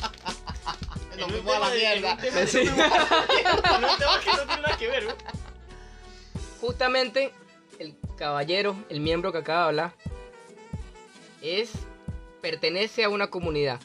[1.41, 2.13] un fuimos a la tema de- en mierda.
[2.13, 2.57] un tema de- Sí.
[2.59, 2.75] en un
[3.97, 5.13] tema que no tiene nada que ver, ¿no?
[6.59, 7.33] Justamente
[7.79, 9.93] el caballero, el miembro que acaba de hablar,
[11.41, 11.71] es.
[12.41, 13.79] pertenece a una comunidad.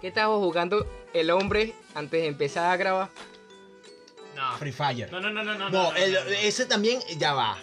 [0.00, 3.10] ¿Qué estaba jugando el hombre antes de empezar a grabar?
[4.34, 4.56] No.
[4.58, 5.10] Free Fire.
[5.12, 5.68] No, no, no, no, no.
[5.70, 6.30] No, no, el- no, no.
[6.30, 7.58] ese también ya va.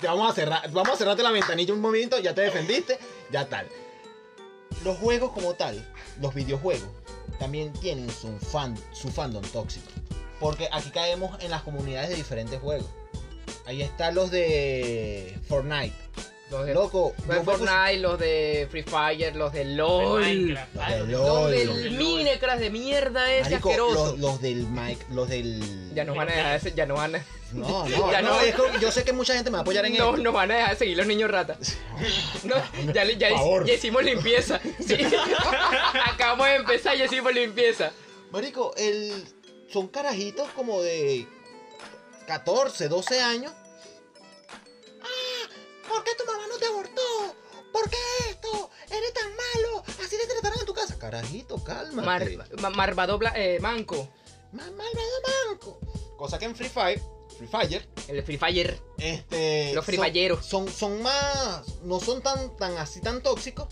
[0.00, 2.98] Ya vamos a cerrar, vamos a cerrarte la ventanilla un momento, ya te defendiste,
[3.30, 3.66] ya tal.
[4.84, 5.86] Los juegos como tal,
[6.20, 6.88] los videojuegos,
[7.40, 9.88] también tienen su fan, su fandom tóxico.
[10.38, 12.86] Porque aquí caemos en las comunidades de diferentes juegos.
[13.66, 15.92] Ahí están los de Fortnite.
[16.50, 20.20] Los de, Loco, los de Fortnite, los de Free Fire, los de LOL.
[20.22, 20.74] Minecraft.
[20.74, 21.50] Los de los de- LOL.
[21.66, 24.06] Los del de Minecraft de mierda ese Marico, asqueroso.
[24.12, 25.94] los, los del Mike, los del.
[25.94, 28.40] Ya nos van a dejar, ese- ya nos van a, No, no, Ya no, no.
[28.40, 30.22] es que yo sé que mucha gente me va a apoyar en no, esto.
[30.22, 31.58] nos van a dejar seguir los niños ratas.
[32.44, 32.54] No,
[32.94, 33.28] ya, ya,
[33.64, 34.60] ya hicimos limpieza.
[34.86, 34.96] Sí.
[36.06, 37.92] Acabamos de empezar y ya hicimos limpieza.
[38.30, 39.24] Marico, el,
[39.72, 41.26] son carajitos como de
[42.26, 43.52] 14, 12 años.
[45.02, 45.48] Ah,
[45.88, 47.02] ¿por qué tu mamá no te abortó?
[47.72, 47.96] ¿Por qué
[48.30, 48.70] esto?
[48.90, 49.84] Eres tan malo.
[50.04, 50.98] Así te trataron en tu casa.
[50.98, 52.36] Carajito, cálmate.
[52.36, 54.08] Mar, ma- Marvado Bla- eh, Manco.
[54.52, 55.78] Ma- malvado manco.
[56.16, 57.00] Cosa que en Free Fire,
[57.36, 58.78] Free Fire, El Free Fire.
[58.98, 59.72] este.
[59.74, 60.44] Los son- frifayeros.
[60.44, 61.62] Son, son más.
[61.84, 63.68] No son tan, tan así tan tóxicos.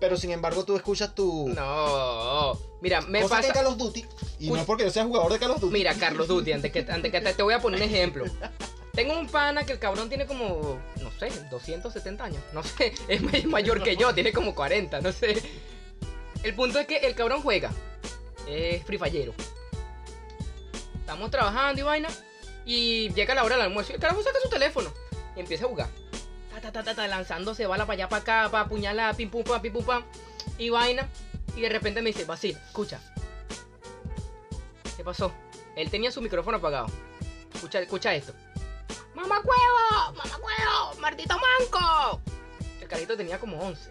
[0.00, 1.48] Pero sin embargo, tú escuchas tu.
[1.50, 2.58] No.
[2.80, 3.52] Mira, me cosa que pasa.
[3.52, 4.06] Call of Duty.
[4.38, 5.72] Y no es porque yo sea jugador de Call of Duty.
[5.72, 8.24] Mira, Carlos Duty, antes que, antes que te, te voy a poner un ejemplo.
[8.94, 12.42] Tengo un pana que el cabrón tiene como, no sé, 270 años.
[12.52, 15.40] No sé, es may- mayor que yo, tiene como 40, no sé.
[16.42, 17.70] El punto es que el cabrón juega.
[18.48, 19.34] Es free fallero.
[20.98, 22.08] Estamos trabajando y vaina.
[22.64, 23.92] Y llega la hora del almuerzo.
[23.92, 24.92] Y el carajo saca su teléfono.
[25.36, 25.88] Y empieza a jugar.
[26.60, 29.62] Ta, ta, ta, ta, lanzándose bala para allá, para acá, para apuñalar, pim pum pam,
[29.62, 30.04] pim pum pam.
[30.58, 31.08] Y vaina.
[31.56, 33.00] Y de repente me dice, Basil, escucha.
[34.96, 35.32] ¿Qué pasó?
[35.76, 36.86] Él tenía su micrófono apagado.
[37.54, 38.34] Escucha, escucha esto.
[39.14, 40.12] ¡Mamá huevo!
[40.16, 41.00] ¡Mamá huevo!
[41.00, 42.20] ¡Maldito manco!
[42.80, 43.90] El carito tenía como 11.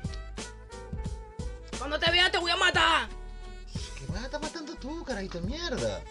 [1.78, 3.10] Cuando te vea te voy a matar.
[3.98, 6.02] ¿Qué vas a estar matando tú, carajito mierda?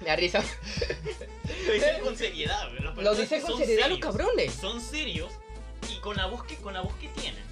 [0.00, 0.42] Me da risa.
[1.66, 4.54] Lo dicen con seriedad, Lo dicen con seriedad los cabrones.
[4.54, 5.30] Son serios
[5.90, 7.42] y con la voz que, con la voz que tienen.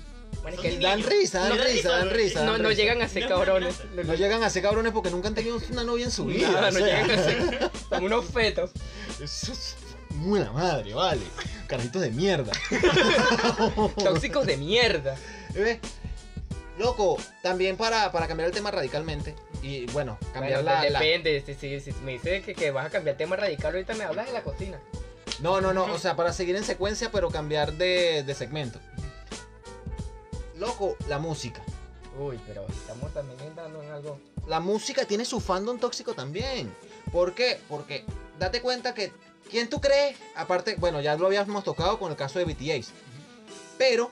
[0.43, 0.79] Bueno, que.
[0.79, 2.45] Dan risa, dan No, risa, dan risa.
[2.45, 2.81] no, dan no risa.
[2.83, 3.75] llegan a ser No cabrones.
[4.05, 6.51] No llegan a ser cabrones porque nunca han tenido una novia en su vida.
[6.51, 7.71] Nada, o no sea, llegan a ser.
[7.89, 8.71] Son unos fetos.
[9.23, 9.77] Eso es
[10.11, 11.23] muy la madre, vale.
[11.67, 12.53] Carajitos de mierda.
[14.03, 15.17] Tóxicos de mierda.
[15.55, 15.79] ¿Ves?
[16.79, 19.35] Loco, también para, para cambiar el tema radicalmente.
[19.63, 21.43] Y bueno, cambiar Bueno, la, la- depende.
[21.45, 24.27] Si, si, si me dice que, que vas a cambiar tema radical, ahorita me hablas
[24.27, 24.79] de la cocina.
[25.41, 25.85] No, no, no.
[25.93, 28.79] O sea, para seguir en secuencia, pero cambiar de, de segmento.
[30.57, 31.63] Loco, la música.
[32.19, 34.21] Uy, pero estamos también entrando en algo.
[34.47, 36.73] La música tiene su fandom tóxico también.
[37.13, 37.61] ¿Por qué?
[37.69, 38.05] Porque
[38.39, 39.13] date cuenta que.
[39.51, 40.17] ¿Quién tú crees?
[40.37, 42.91] Aparte, bueno, ya lo habíamos tocado con el caso de BTS.
[43.79, 44.11] Pero.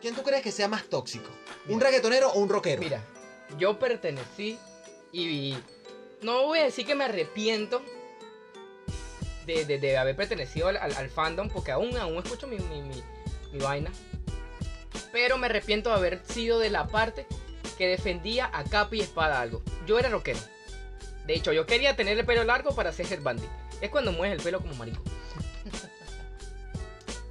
[0.00, 1.28] ¿Quién tú crees que sea más tóxico?
[1.68, 2.80] ¿Un reggaetonero o un rockero?
[2.80, 3.02] Mira,
[3.58, 4.58] yo pertenecí
[5.12, 5.56] y
[6.22, 7.82] no voy a decir que me arrepiento
[9.46, 12.82] de, de- de haber pertenecido al, al- al fandom porque aún, aún escucho mi, mi-
[12.82, 13.02] mi-
[13.52, 13.90] mi vaina.
[15.12, 17.26] Pero me arrepiento de haber sido de la parte
[17.76, 19.62] que defendía a capa y espada algo.
[19.86, 20.38] Yo era rockero.
[21.26, 23.48] De hecho, yo quería tener el pelo largo para ser el bandit.
[23.80, 25.02] Es cuando mueves el pelo como marico.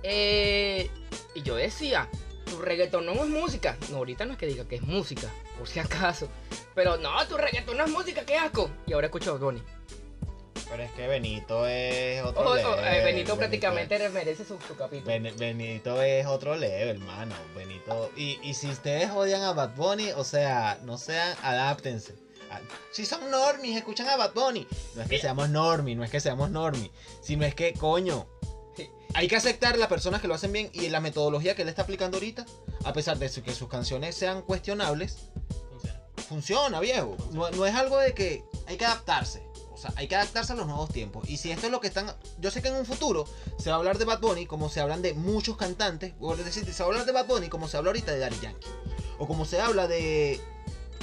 [0.03, 0.89] Eh,
[1.35, 2.09] y yo decía,
[2.49, 3.77] tu reggaetón no es música.
[3.89, 6.27] No, ahorita no es que diga que es música, por si acaso.
[6.75, 8.69] Pero no, tu reggaetón no es música, qué asco.
[8.87, 9.63] Y ahora escucho a Bad Bunny.
[10.69, 12.71] Pero es que Benito es otro level.
[12.73, 15.07] ojo, eh, Benito prácticamente merece su, su capítulo.
[15.07, 17.33] Ben- Benito es otro level, hermano.
[17.55, 18.11] Benito.
[18.15, 22.13] Y, y si ustedes odian a Bad Bunny, o sea, no sean, adáptense.
[22.51, 22.59] Ah,
[22.91, 24.67] Si son normies, escuchan a Bad Bunny.
[24.95, 25.21] No es que Mira.
[25.21, 26.91] seamos normies, no es que seamos normies.
[27.21, 28.27] Sino es que, coño.
[29.13, 31.81] Hay que aceptar las personas que lo hacen bien y la metodología que él está
[31.81, 32.45] aplicando ahorita,
[32.85, 35.17] a pesar de que sus canciones sean cuestionables,
[35.69, 35.99] Funciona.
[36.27, 37.17] funciona, viejo.
[37.31, 39.43] No, no es algo de que hay que adaptarse.
[39.71, 41.27] O sea, hay que adaptarse a los nuevos tiempos.
[41.29, 42.13] Y si esto es lo que están.
[42.39, 43.25] Yo sé que en un futuro
[43.57, 46.13] se va a hablar de Bad Bunny como se hablan de muchos cantantes.
[46.19, 48.19] O es decir, se va a hablar de Bad Bunny como se habla ahorita de
[48.19, 48.67] Daddy Yankee.
[49.17, 50.41] O como se habla de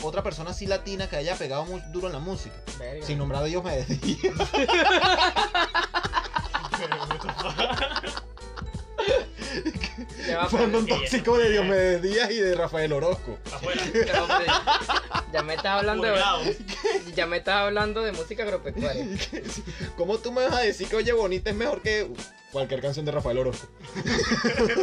[0.03, 2.55] otra persona así latina que haya pegado muy duro en la música.
[2.79, 3.07] Verga.
[3.07, 3.79] Sin nombrar a Dios me
[9.53, 10.49] sí, ya.
[10.49, 13.39] tóxico de Diomedes Díaz y de Rafael Orozco.
[13.53, 13.83] Afuera.
[15.33, 16.57] ya me estás hablando de,
[17.15, 19.07] ya me estás hablando de música agropecuaria.
[19.97, 22.09] ¿Cómo tú me vas a decir que Oye Bonita es mejor que
[22.53, 23.69] cualquier canción de Rafael Orozco?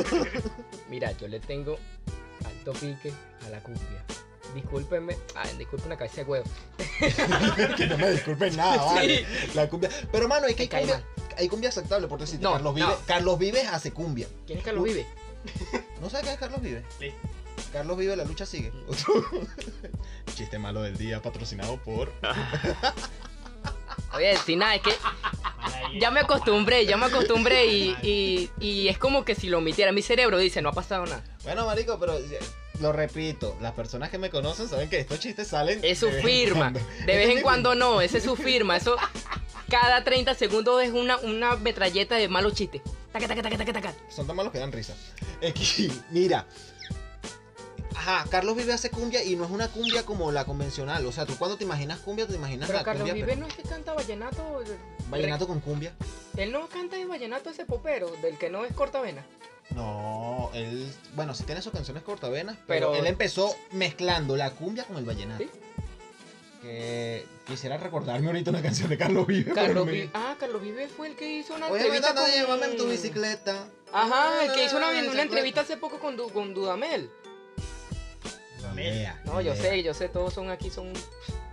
[0.90, 1.78] Mira, yo le tengo
[2.46, 3.14] alto pique
[3.46, 4.04] a la cumbia.
[4.54, 6.46] Discúlpenme, ay, disculpen la cabeza de huevo.
[7.78, 9.26] que no me disculpen nada, vale.
[9.56, 9.90] La cumbia.
[10.12, 11.04] Pero mano, hay que hay cae cumbia,
[11.38, 12.44] hay cumbia aceptable, por decirte.
[12.44, 12.86] No, Carlos, no.
[12.86, 14.28] Vives, Carlos Vives hace cumbia.
[14.46, 14.90] ¿Quién es Carlos Uy.
[14.90, 15.08] Vive?
[16.02, 16.84] ¿No sabes quién es Carlos Vives?
[17.00, 17.12] Sí.
[17.72, 18.72] Carlos Vives, la lucha sigue.
[20.36, 22.12] Chiste malo del día, patrocinado por.
[24.14, 24.92] Oye, si nada, es que
[26.00, 29.92] ya me acostumbré, ya me acostumbré y, y, y es como que si lo omitiera.
[29.92, 31.24] Mi cerebro dice, no ha pasado nada.
[31.44, 32.14] Bueno, marico, pero
[32.80, 35.80] lo repito, las personas que me conocen saben que estos chistes salen.
[35.84, 36.72] Es su de firma.
[36.72, 38.78] De vez en cuando no, esa es su firma.
[38.78, 38.96] Eso.
[39.70, 42.82] cada 30 segundos es una, una metralleta de malos chistes.
[43.12, 43.94] Taca, taca, taca, taca, taca.
[44.10, 44.96] Son tan malos que dan risa.
[45.48, 46.48] Aquí, mira.
[47.96, 51.06] Ajá, Carlos Vive hace cumbia y no es una cumbia como la convencional.
[51.06, 53.14] O sea, tú cuando te imaginas cumbia, te imaginas Pero la Carlos cumbia.
[53.14, 54.64] Vive pero- no es que canta vallenato.
[55.10, 55.94] Vallenato con cumbia.
[56.38, 59.24] Él no canta el vallenato ese popero, del que no es cortavena.
[59.70, 64.84] No, él, bueno, sí tiene sus canciones cortavenas, pero, Pero- él empezó mezclando la cumbia
[64.86, 65.44] con el vallenato.
[65.44, 65.50] ¿Sí?
[66.62, 69.52] Que quisiera recordarme ahorita una canción de Carlos Vive.
[69.54, 72.26] Carlos Vive, ah, Carlos Vive fue el que hizo una Oye, entrevista con...
[72.32, 73.66] llévame en tu bicicleta.
[73.92, 77.10] Ajá, el que hizo una, Ah, una ¿se entrevista hace poco con, Du- con Dudamel.
[79.26, 80.92] No, yo sé, yo sé, todos son aquí, son...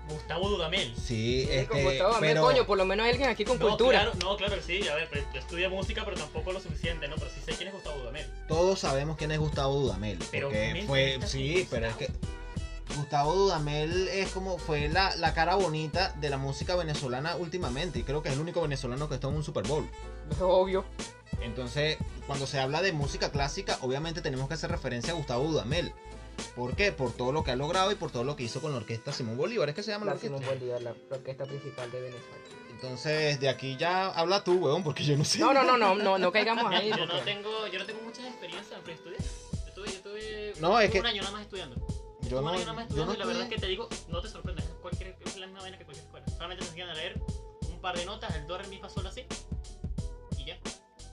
[0.08, 0.92] Gustavo Dudamel.
[0.96, 3.68] Sí, Sí, con este, Gustavo Dudamel, pero coño, por lo menos alguien aquí con no,
[3.68, 4.02] cultura.
[4.02, 4.88] Claro, no, claro que sí.
[4.88, 7.14] A ver, pero yo estudié música, pero tampoco lo suficiente, ¿no?
[7.14, 8.26] Pero sí sé quién es Gustavo Dudamel.
[8.48, 10.18] todos sabemos quién es Gustavo Dudamel.
[10.32, 12.10] Pero porque fue, sí, pero es que
[12.96, 18.02] Gustavo Dudamel es como fue la, la cara bonita de la música venezolana últimamente y
[18.02, 19.88] creo que es el único venezolano que está en un Super Bowl.
[20.30, 20.84] Es obvio.
[21.40, 25.92] Entonces, cuando se habla de música clásica, obviamente tenemos que hacer referencia a Gustavo Dudamel.
[26.56, 26.92] ¿Por qué?
[26.92, 29.12] Por todo lo que ha logrado y por todo lo que hizo con la orquesta
[29.12, 29.68] Simón Bolívar.
[29.68, 30.54] ¿Es que se llama la La Simón orquesta?
[30.58, 32.36] Bolívar, la la orquesta principal de Venezuela.
[32.70, 35.38] Entonces, de aquí ya habla tú, weón, porque yo no sé.
[35.38, 36.88] No, no, no, no, no, no caigamos ahí.
[36.90, 39.20] yo, no tengo, yo no tengo muchas experiencias en estudiar.
[39.66, 41.76] Yo tuve, yo tuve No, es que- un año nada más estudiando.
[42.22, 43.56] Yo un no, año nada más estudiando y la verdad es estudié.
[43.56, 44.64] que te digo, no te sorprendes.
[44.64, 46.26] Es, cualquier, es la misma vaina que cualquier escuela.
[46.28, 47.20] Solamente te enseñan a leer
[47.68, 49.24] un par de notas, el do, re, mi, fa, sol, así.
[50.38, 50.58] Y ya.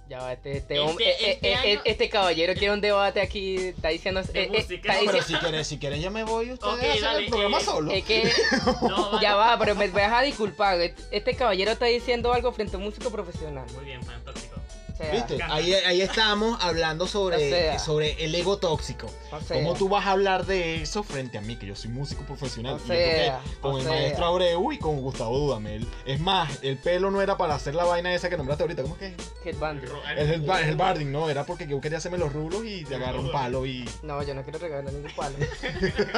[0.10, 2.80] Ya va, este, este, Este- hombre, eh, este eh, eh, año- este caballero quiere un
[2.80, 4.22] debate aquí, está diciendo...
[4.24, 4.76] De eh, eh, música.
[4.76, 7.20] está No, No, pero si quieres, si quieres ya me voy, ustedes Ok, hacen dale,
[7.26, 7.91] el programa eh, solo.
[7.91, 8.24] Es que
[8.89, 9.22] No, vale.
[9.22, 10.80] ya va, pero me vas a disculpar.
[11.12, 13.65] Este caballero está diciendo algo frente a un músico profesional.
[13.76, 14.56] Muy bien, fan tóxico.
[14.56, 14.57] O
[14.98, 15.38] sea, ¿Viste?
[15.38, 15.56] Cambia.
[15.56, 17.80] Ahí, ahí estamos hablando sobre, O sea.
[17.80, 19.08] sobre el ego tóxico.
[19.32, 21.92] o sea, ¿Cómo tú vas a hablar de eso frente a mí, que yo soy
[21.92, 22.76] músico profesional?
[22.76, 23.92] O Y sea, con o el sea.
[23.94, 25.88] maestro Abreu y con Gustavo Dudamel.
[26.06, 28.82] Es más, el pelo no era para hacer la vaina esa que nombraste ahorita.
[28.84, 29.16] ¿Cómo es que es?
[29.56, 29.84] Headband.
[30.18, 33.20] Es el, el barding, no, era porque yo quería hacerme los rulos y te agarré
[33.20, 33.88] un palo y...
[34.04, 35.36] No, yo no quiero regalar ningún palo.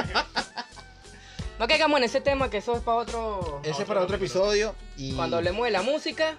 [1.60, 3.62] no caigamos en ese tema, que eso es para otro...
[3.64, 5.14] Ese es para otro episodio y...
[5.16, 6.36] Cuando hablemos de la música,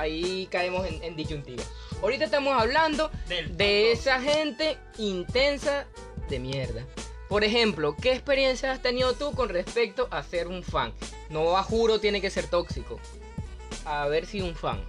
[0.00, 1.62] ahí caemos en, en disyuntiva.
[2.02, 5.86] Ahorita estamos hablando Del de esa gente intensa
[6.28, 6.86] de mierda.
[7.28, 10.92] Por ejemplo, ¿qué experiencia has tenido tú con respecto a ser un fan?
[11.28, 12.98] No a juro tiene que ser tóxico.
[13.84, 14.82] A ver si un fan.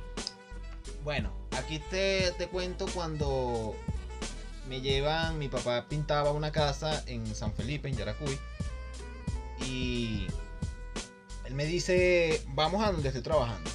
[1.04, 3.76] Bueno, aquí te, te cuento cuando
[4.68, 8.40] me llevan, mi papá pintaba una casa en San Felipe, en Yaracuy,
[9.68, 10.28] y
[11.46, 13.70] él me dice, vamos a donde estoy trabajando.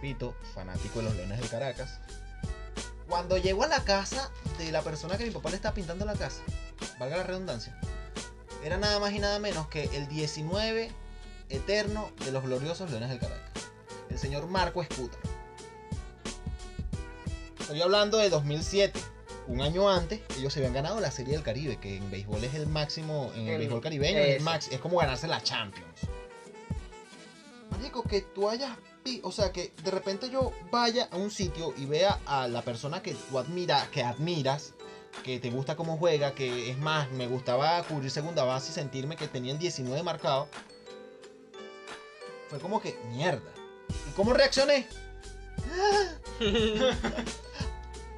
[0.00, 1.98] Repito, fanático de los Leones del Caracas.
[3.08, 6.14] Cuando llego a la casa de la persona que mi papá le está pintando la
[6.14, 6.40] casa,
[7.00, 7.76] valga la redundancia,
[8.62, 10.92] era nada más y nada menos que el 19
[11.48, 13.64] eterno de los gloriosos Leones del Caracas,
[14.08, 15.18] el señor Marco Escuta.
[17.58, 19.00] Estoy hablando de 2007.
[19.48, 22.54] Un año antes, ellos se habían ganado la Serie del Caribe, que en béisbol es
[22.54, 25.88] el máximo, en el, El- béisbol caribeño es, el max, es como ganarse la Champions.
[27.70, 28.76] Marico, que tú hayas,
[29.22, 33.02] o sea, que de repente yo vaya a un sitio y vea a la persona
[33.02, 34.74] que tú admiras, que admiras,
[35.22, 39.16] que te gusta cómo juega, que es más, me gustaba cubrir segunda base y sentirme
[39.16, 40.48] que tenía el 19 marcado.
[42.48, 43.50] Fue como que, mierda.
[44.08, 44.86] ¿Y cómo reaccioné?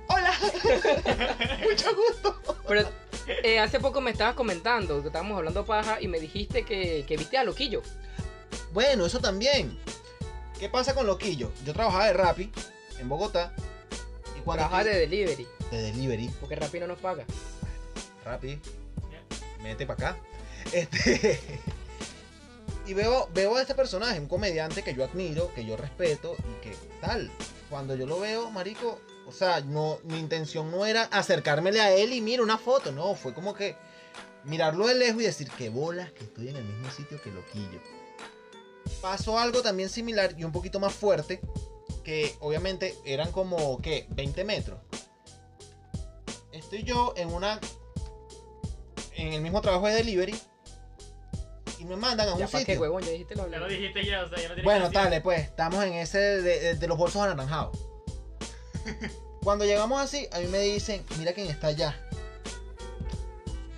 [0.09, 0.33] Hola.
[1.69, 2.37] Mucho gusto.
[2.67, 2.89] Pero
[3.27, 7.17] eh, hace poco me estabas comentando, que estábamos hablando paja y me dijiste que, que
[7.17, 7.83] viste a Loquillo.
[8.73, 9.77] Bueno, eso también.
[10.61, 11.51] ¿Qué pasa con Loquillo?
[11.65, 12.53] Yo trabajaba de Rappi
[12.99, 13.51] en Bogotá.
[14.39, 16.29] Y cuando Trabajar de delivery, de delivery.
[16.39, 17.25] porque Rappi no nos paga.
[18.27, 18.61] Rappi.
[19.63, 20.21] Mete para acá.
[20.73, 21.41] Este.
[22.87, 26.61] Y veo, veo a este personaje, un comediante que yo admiro, que yo respeto y
[26.61, 27.31] que tal.
[27.69, 32.13] Cuando yo lo veo, marico, o sea, no, mi intención no era acercármele a él
[32.13, 33.77] y mira una foto, no, fue como que
[34.43, 37.81] mirarlo de lejos y decir que bolas que estoy en el mismo sitio que Loquillo.
[39.01, 41.41] Pasó algo también similar y un poquito más fuerte,
[42.05, 44.07] que obviamente eran como, ¿qué?
[44.11, 44.79] 20 metros.
[46.53, 47.59] Estoy yo en una
[49.15, 50.35] en el mismo trabajo de delivery
[51.79, 52.81] y me mandan a un Ya para qué sitio.
[52.81, 55.21] huevón, ya dijiste lo Ya lo dijiste ya, o sea, ya no tiene Bueno, dale,
[55.21, 57.77] pues, estamos en ese de, de- de los bolsos anaranjados.
[59.43, 61.97] Cuando llegamos así, a mí me dicen, mira quién está allá.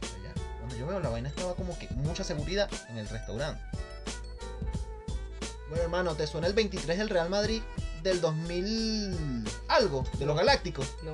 [0.01, 0.35] Está allá.
[0.59, 3.63] Cuando yo veo la vaina estaba como que mucha seguridad en el restaurante.
[5.73, 7.63] Bueno, hermano, ¿te suena el 23 del Real Madrid
[8.03, 10.05] del 2000 algo?
[10.19, 10.87] De los Galácticos.
[11.03, 11.13] No.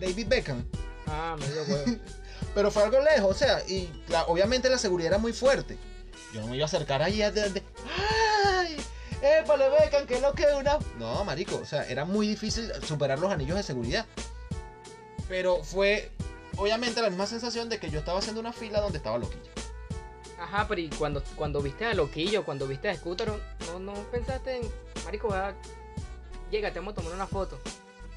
[0.00, 0.64] David Beckham.
[1.06, 1.96] Ah, me dio huevo.
[2.56, 5.78] Pero fue algo lejos, o sea, y la- obviamente la seguridad era muy fuerte.
[6.34, 7.62] Yo no me iba a acercar ahí a de, de-
[8.44, 8.76] ¡Ay!
[9.22, 10.80] ¡Épale, becan, que lo que una!
[10.98, 14.06] No, marico, o sea, era muy difícil superar los anillos de seguridad.
[15.28, 16.10] Pero fue,
[16.56, 19.52] obviamente, la misma sensación de que yo estaba haciendo una fila donde estaba loquillo.
[20.42, 23.32] Ajá, pero y cuando, cuando viste a Loquillo, cuando viste a Scooter,
[23.66, 24.62] no, no pensaste en,
[25.04, 25.54] marico, va,
[26.50, 27.60] llega, te vamos a tomar una foto.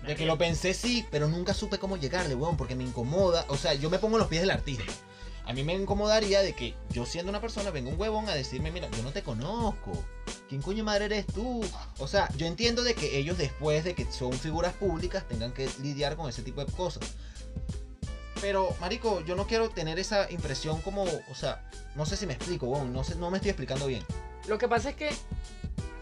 [0.08, 3.46] De que lo pensé sí, pero nunca supe cómo llegarle, weón, porque me incomoda.
[3.50, 4.92] O sea, yo me pongo los pies del artista.
[5.46, 8.72] A mí me incomodaría de que yo siendo una persona venga un huevón a decirme,
[8.72, 9.92] mira, yo no te conozco.
[10.50, 11.64] ¿Quién coño madre eres tú?
[12.00, 15.70] O sea, yo entiendo de que ellos después de que son figuras públicas tengan que
[15.82, 17.04] lidiar con ese tipo de cosas.
[18.42, 21.64] Pero, marico, yo no quiero tener esa impresión como, o sea,
[21.96, 24.04] no sé si me explico, no, no me estoy explicando bien.
[24.48, 25.10] Lo que pasa es que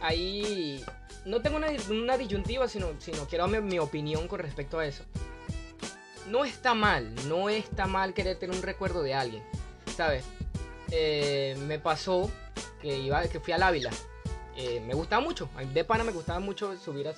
[0.01, 0.83] ahí
[1.25, 5.03] no tengo una, una disyuntiva, sino, sino quiero darme mi opinión con respecto a eso.
[6.29, 9.43] No está mal, no está mal querer tener un recuerdo de alguien,
[9.95, 10.25] ¿sabes?
[10.91, 12.31] Eh, me pasó
[12.81, 13.91] que, iba, que fui al Ávila.
[14.55, 17.13] Eh, me gustaba mucho, de pana me gustaba mucho subir a,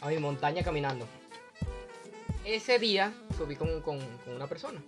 [0.00, 1.06] a mi montaña caminando.
[2.44, 4.82] Ese día subí con, con- con una persona.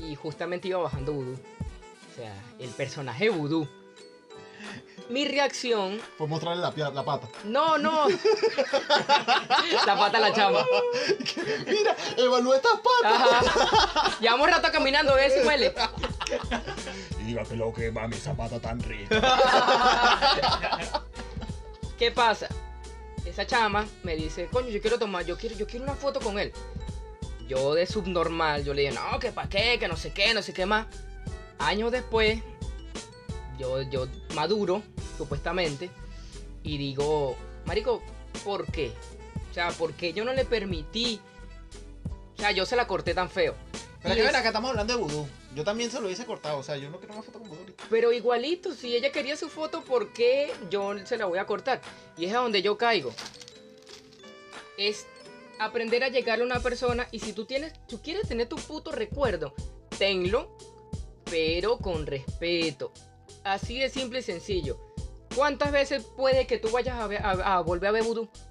[0.00, 1.32] Y justamente iba bajando vudú.
[1.34, 3.68] O sea, el personaje vudú.
[5.10, 6.00] Mi reacción.
[6.16, 7.28] Fue mostrarle la, la pata.
[7.44, 8.08] No, no.
[9.86, 10.64] la pata a la chama.
[11.66, 13.46] Mira, evalúa estas patas.
[13.46, 14.16] Ajá.
[14.20, 15.74] Llevamos rato caminando, ¿ves si huele?
[17.48, 19.20] Que lo que mami, esa pata tan rica.
[21.98, 22.48] ¿Qué pasa?
[23.24, 26.38] Esa chama me dice, coño, yo quiero tomar, yo quiero, yo quiero una foto con
[26.38, 26.52] él.
[27.48, 30.42] Yo de subnormal, yo le dije, no, que pa' qué, que no sé qué, no
[30.42, 30.86] sé qué más.
[31.58, 32.40] Años después,
[33.58, 34.82] yo, yo maduro,
[35.18, 35.90] supuestamente,
[36.62, 38.02] y digo, marico,
[38.44, 38.92] ¿por qué?
[39.50, 41.20] O sea, ¿por qué yo no le permití?
[42.36, 43.54] O sea, yo se la corté tan feo.
[44.02, 45.28] Pero Y que es- estamos hablando de vudú.
[45.54, 47.84] Yo también se lo hice cortado, o sea, yo no quiero una foto con ahorita.
[47.90, 51.80] Pero igualito, si ella quería su foto, ¿por qué yo se la voy a cortar?
[52.16, 53.12] Y es a donde yo caigo.
[54.78, 55.06] Es
[55.58, 58.92] aprender a llegarle a una persona y si tú tienes, tú quieres tener tu puto
[58.92, 59.54] recuerdo,
[59.98, 60.56] tenlo,
[61.30, 62.92] pero con respeto.
[63.44, 64.78] Así de simple y sencillo.
[65.34, 68.04] ¿Cuántas veces puede que tú vayas a, ver- a- volver a ver?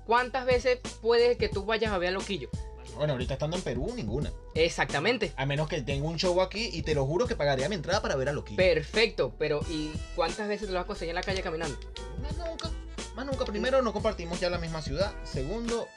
[0.06, 2.50] ¿Cuántas veces puede que tú vayas a ver a Loquillo?
[2.96, 4.32] Bueno, ahorita estando en Perú, ninguna.
[4.54, 5.34] Exactamente.
[5.38, 8.02] A menos que tenga un show aquí y te lo juro que pagaría mi entrada
[8.02, 8.58] para ver a Loquillo.
[8.58, 11.78] Perfecto, pero ¿y cuántas veces te lo vas a conseguir en la calle caminando?
[12.22, 12.70] Más nunca.
[13.16, 13.46] Más nunca.
[13.46, 15.14] Primero, no compartimos ya la misma ciudad.
[15.24, 15.88] Segundo,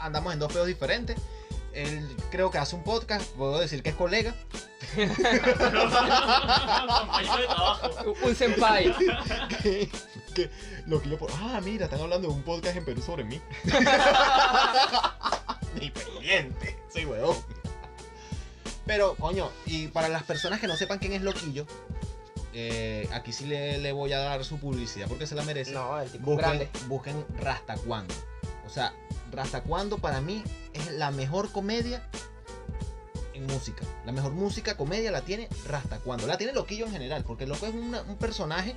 [0.00, 1.16] andamos en dos pedos diferentes.
[1.78, 4.34] Él creo que hace un podcast, puedo decir que es colega.
[8.24, 8.92] Un senpai.
[9.62, 9.88] que,
[10.34, 10.50] que
[10.86, 11.30] Loquillo por.
[11.34, 13.40] Ah, mira, están hablando de un podcast en Perú sobre mí.
[15.80, 16.76] Ni pendiente.
[16.88, 17.36] Sí, weón.
[18.84, 21.64] Pero, coño, y para las personas que no sepan quién es Loquillo,
[22.54, 25.70] eh, aquí sí le, le voy a dar su publicidad porque se la merece.
[25.72, 26.68] No, el tipo busquen, grande.
[26.88, 28.14] busquen Rastacuando.
[28.66, 28.92] O sea,
[29.32, 32.08] Rastacuando para mí es la mejor comedia
[33.34, 33.84] en música.
[34.04, 36.26] La mejor música, comedia la tiene Rastacuando.
[36.26, 38.76] La tiene Loquillo en general, porque Loco es una- un personaje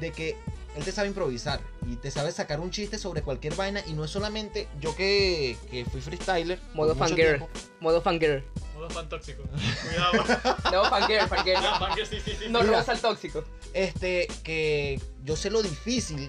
[0.00, 0.36] de que
[0.76, 1.60] él te sabe improvisar
[1.90, 3.82] y te sabe sacar un chiste sobre cualquier vaina.
[3.86, 6.60] Y no es solamente yo que, que fui freestyler.
[6.74, 7.46] Modo fangirl.
[7.80, 8.44] Modo fangirl.
[8.74, 9.42] Modo fan tóxico.
[9.88, 10.52] Cuidado.
[10.70, 11.62] No, fangirl, fangirl.
[11.62, 12.44] No, fan que sí, sí, sí.
[12.50, 12.72] No Mira.
[12.72, 13.42] robas al tóxico.
[13.72, 16.28] este, que yo sé lo difícil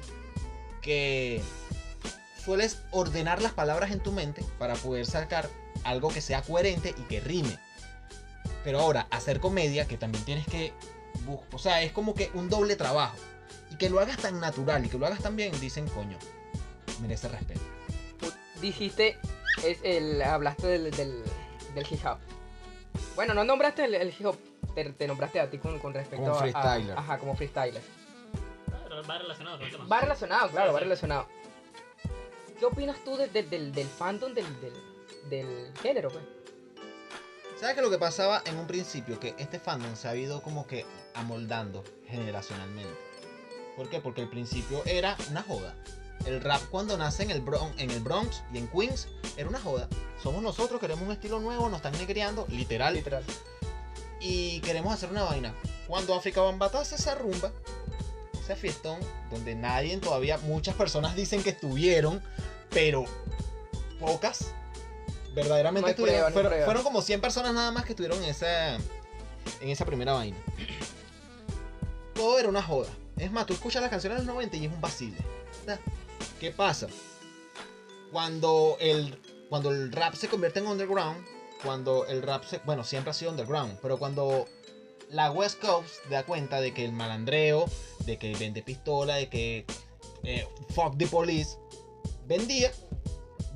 [0.81, 1.41] que
[2.47, 5.49] sueles ordenar las palabras en tu mente para poder sacar
[5.83, 7.59] algo que sea coherente y que rime.
[8.63, 10.71] Pero ahora, hacer comedia, que también tienes que...
[11.51, 13.17] O sea, es como que un doble trabajo.
[13.69, 16.17] Y que lo hagas tan natural y que lo hagas tan bien, dicen, coño,
[17.01, 17.59] merece respeto.
[18.61, 19.17] Dijiste,
[19.65, 21.23] es el, hablaste del, del,
[21.75, 22.17] del hip hop.
[23.17, 24.37] Bueno, no nombraste el, el hip hop,
[24.73, 26.97] te, te nombraste a ti con, con respecto Como a- a- freestyler.
[26.97, 27.81] ajá, como freestyler.
[28.69, 29.85] Claro, Va relacionado con el tema.
[29.87, 31.27] Va relacionado, claro, Sí, va relacionado.
[32.59, 34.73] ¿Qué opinas tú de- de- del, del fandom del, del,
[35.29, 36.23] del género, pues?
[37.59, 39.19] ¿Sabes qué lo que pasaba en un principio?
[39.19, 40.85] Que este fandom se ha ido como que
[41.15, 42.95] amoldando generacionalmente.
[43.75, 43.99] ¿Por qué?
[43.99, 45.75] Porque al principio era una joda.
[46.25, 49.59] El rap cuando nace en el, Bron- en el Bronx y en Queens era una
[49.59, 49.87] joda.
[50.21, 52.93] Somos nosotros, queremos un estilo nuevo, nos están negreando, literal.
[52.95, 53.23] Literal.
[54.19, 55.53] Y queremos hacer una vaina.
[55.87, 57.51] Cuando África Bambata hace esa rumba,
[58.41, 58.99] ese fiestón,
[59.31, 62.21] donde nadie todavía, muchas personas dicen que estuvieron,
[62.77, 63.05] pero
[63.99, 64.53] pocas
[65.33, 69.69] verdaderamente No prueba, hay fueron, como 100 personas nada más que estuvieron en esa, en
[69.69, 70.37] esa primera vaina.
[72.13, 72.89] Todo era una joda.
[73.17, 75.17] Es más, tú escuchas las canciones de los 90 y es un vacile.
[76.39, 76.85] ¿Qué pasa?
[78.11, 79.19] Cuando el,
[79.49, 81.25] cuando el rap se convierte en underground,
[81.63, 84.45] cuando el rap se, bueno, siempre ha sido underground, pero cuando
[85.09, 87.65] la West Coast da cuenta de que el malandreo,
[88.05, 89.65] de que vende pistola, de que
[90.23, 91.57] eh, Fuck the Police,
[92.27, 92.71] vendía,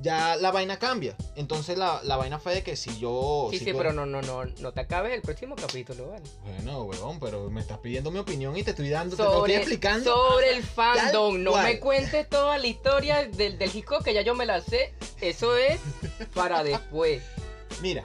[0.00, 1.16] ya la vaina cambia.
[1.36, 3.48] Entonces la, la vaina fue de que si yo...
[3.50, 6.24] Sí, si sí, pero no, no, no, no te acabes el próximo capítulo, ¿vale?
[6.42, 9.54] Bueno, weón, pero me estás pidiendo mi opinión y te estoy dando, te lo estoy
[9.54, 10.12] explicando.
[10.12, 11.42] sobre el fandom.
[11.42, 11.64] No cual.
[11.64, 14.92] me cuentes toda la historia del, del hip hop que ya yo me la sé.
[15.20, 15.80] Eso es
[16.34, 17.22] para después.
[17.80, 18.02] Mira,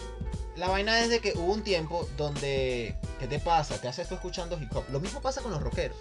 [0.55, 2.95] la vaina es de que hubo un tiempo donde.
[3.19, 3.81] ¿Qué te pasa?
[3.81, 4.83] ¿Qué haces tú escuchando hip hop?
[4.91, 5.97] Lo mismo pasa con los rockeros.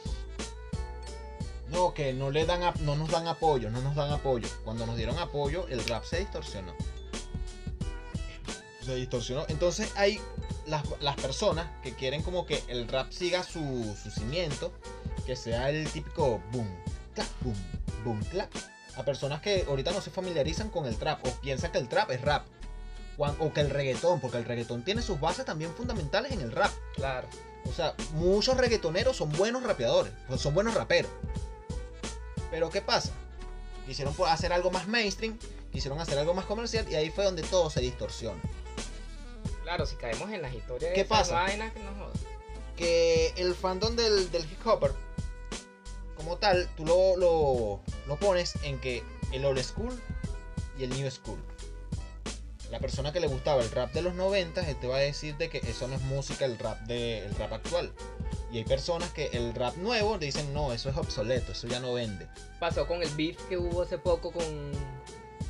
[1.71, 4.49] No, que no le dan no nos dan apoyo, no nos dan apoyo.
[4.64, 6.73] Cuando nos dieron apoyo, el rap se distorsionó.
[8.85, 9.45] Se distorsionó.
[9.49, 10.21] Entonces hay
[10.67, 14.73] las, las personas que quieren como que el rap siga su, su cimiento,
[15.27, 16.69] que sea el típico boom,
[17.14, 17.57] clap, boom,
[18.05, 18.51] boom, clap.
[18.97, 22.11] A personas que ahorita no se familiarizan con el trap o piensan que el trap
[22.12, 22.47] es rap.
[23.19, 26.71] O que el reggaetón, porque el reggaetón tiene sus bases también fundamentales en el rap.
[26.95, 27.29] Claro.
[27.64, 31.11] O sea, muchos reggaetoneros son buenos rapeadores, son buenos raperos.
[32.57, 33.13] Pero ¿qué pasa?
[33.85, 35.39] Quisieron hacer algo más mainstream,
[35.71, 38.41] quisieron hacer algo más comercial y ahí fue donde todo se distorsiona.
[39.63, 41.35] Claro, si caemos en las historias ¿Qué de pasa?
[41.35, 41.95] vainas que nos.
[42.75, 44.93] Que el fandom del, del hip hopper,
[46.17, 49.03] como tal, tú lo, lo, lo pones en que
[49.33, 49.93] el old school
[50.79, 51.39] y el new school.
[52.71, 55.37] La persona que le gustaba el rap de los 90, él te va a decir
[55.37, 57.93] de que eso no es música, el rap, de, el rap actual.
[58.53, 61.95] Y hay personas que el rap nuevo dicen, no, eso es obsoleto, eso ya no
[61.95, 62.26] vende.
[62.61, 64.72] Pasó con el beef que hubo hace poco con.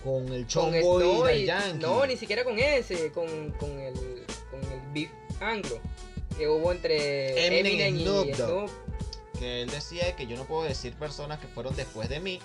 [0.02, 1.78] Con el chongo y y- Yankee.
[1.78, 3.10] No, ni siquiera con ese.
[3.12, 3.94] Con, con, el,
[4.50, 5.10] con el beef
[5.40, 5.78] anglo.
[6.36, 8.70] Que hubo entre Eminem y Eminem, y Snoop Dogg.
[9.38, 12.40] Que él decía que yo no puedo decir personas que fueron después de mí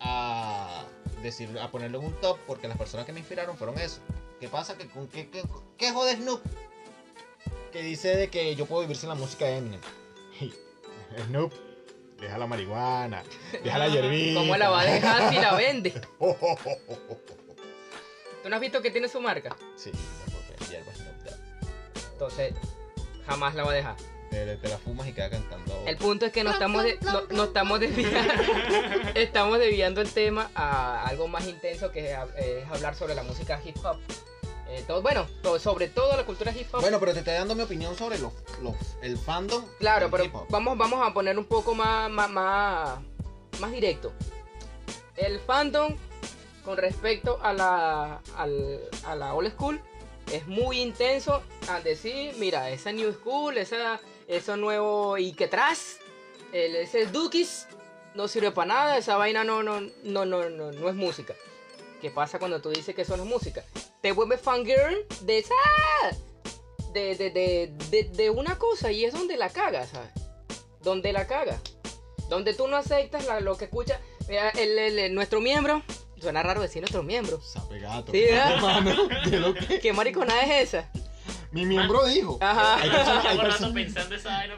[0.00, 0.84] a
[1.22, 4.00] decir a ponerlo en un top porque las personas que me inspiraron fueron eso.
[4.40, 4.76] ¿Qué pasa?
[4.76, 5.42] que con qué, qué,
[5.78, 6.40] qué jode Snoop?
[7.72, 9.80] Que dice de que yo puedo vivir sin la música de Eminem.
[11.26, 11.52] Snoop,
[12.20, 13.22] deja la marihuana,
[13.64, 14.40] deja la hierbita.
[14.40, 16.00] ¿Cómo la va a dejar si la vende?
[16.18, 17.16] Oh, oh, oh, oh, oh.
[18.42, 19.54] ¿Tú no has visto que tiene su marca?
[19.76, 19.90] Sí,
[20.24, 20.92] porque hierba.
[22.12, 22.54] Entonces,
[23.26, 23.96] jamás la va a dejar.
[24.30, 25.82] Te, te la fumas y queda cantando.
[25.86, 28.32] El punto es que no estamos, de- no, no estamos desviando,
[29.14, 33.60] estamos desviando el tema a algo más intenso que es, es hablar sobre la música
[33.64, 33.98] hip hop.
[34.74, 36.80] Eh, todo, bueno, todo- sobre todo la cultura hip hop.
[36.80, 39.62] Bueno, pero te estoy dando mi opinión sobre los, los, el fandom.
[39.78, 40.46] claro, pero hip hop.
[40.48, 42.98] vamos, vamos a poner un poco más, más, más,
[43.60, 44.12] más directo.
[45.16, 45.94] El fandom
[46.64, 49.78] con respecto a la, al- a la old school
[50.32, 55.98] es muy intenso al decir, mira, esa new school, esa, eso nuevo y que tras,
[56.54, 57.66] el, ese Dookies
[58.14, 61.34] no sirve para nada, esa vaina no, no, no, no, no, no es música.
[62.00, 63.64] ¿Qué pasa cuando tú dices que eso no es música?
[64.02, 65.54] Te vuelves fangirl de esa...
[66.92, 70.10] De, de, de, de, de una cosa y es donde la cagas, ¿sabes?
[70.82, 71.60] Donde la cagas.
[72.28, 73.98] Donde tú no aceptas la- lo que escucha.
[74.28, 75.82] Mira, el, el- el- nuestro miembro.
[76.20, 77.40] Suena raro decir nuestro miembro.
[77.40, 78.12] Sape gato.
[78.12, 78.52] Sí, ¿verdad?
[78.56, 80.90] Hermano, ¿qué lo que- ¿Qué maricona es esa?
[81.52, 82.36] Mi miembro dijo.
[82.40, 82.76] Ajá.
[82.82, 83.76] Hay personas, hay personas-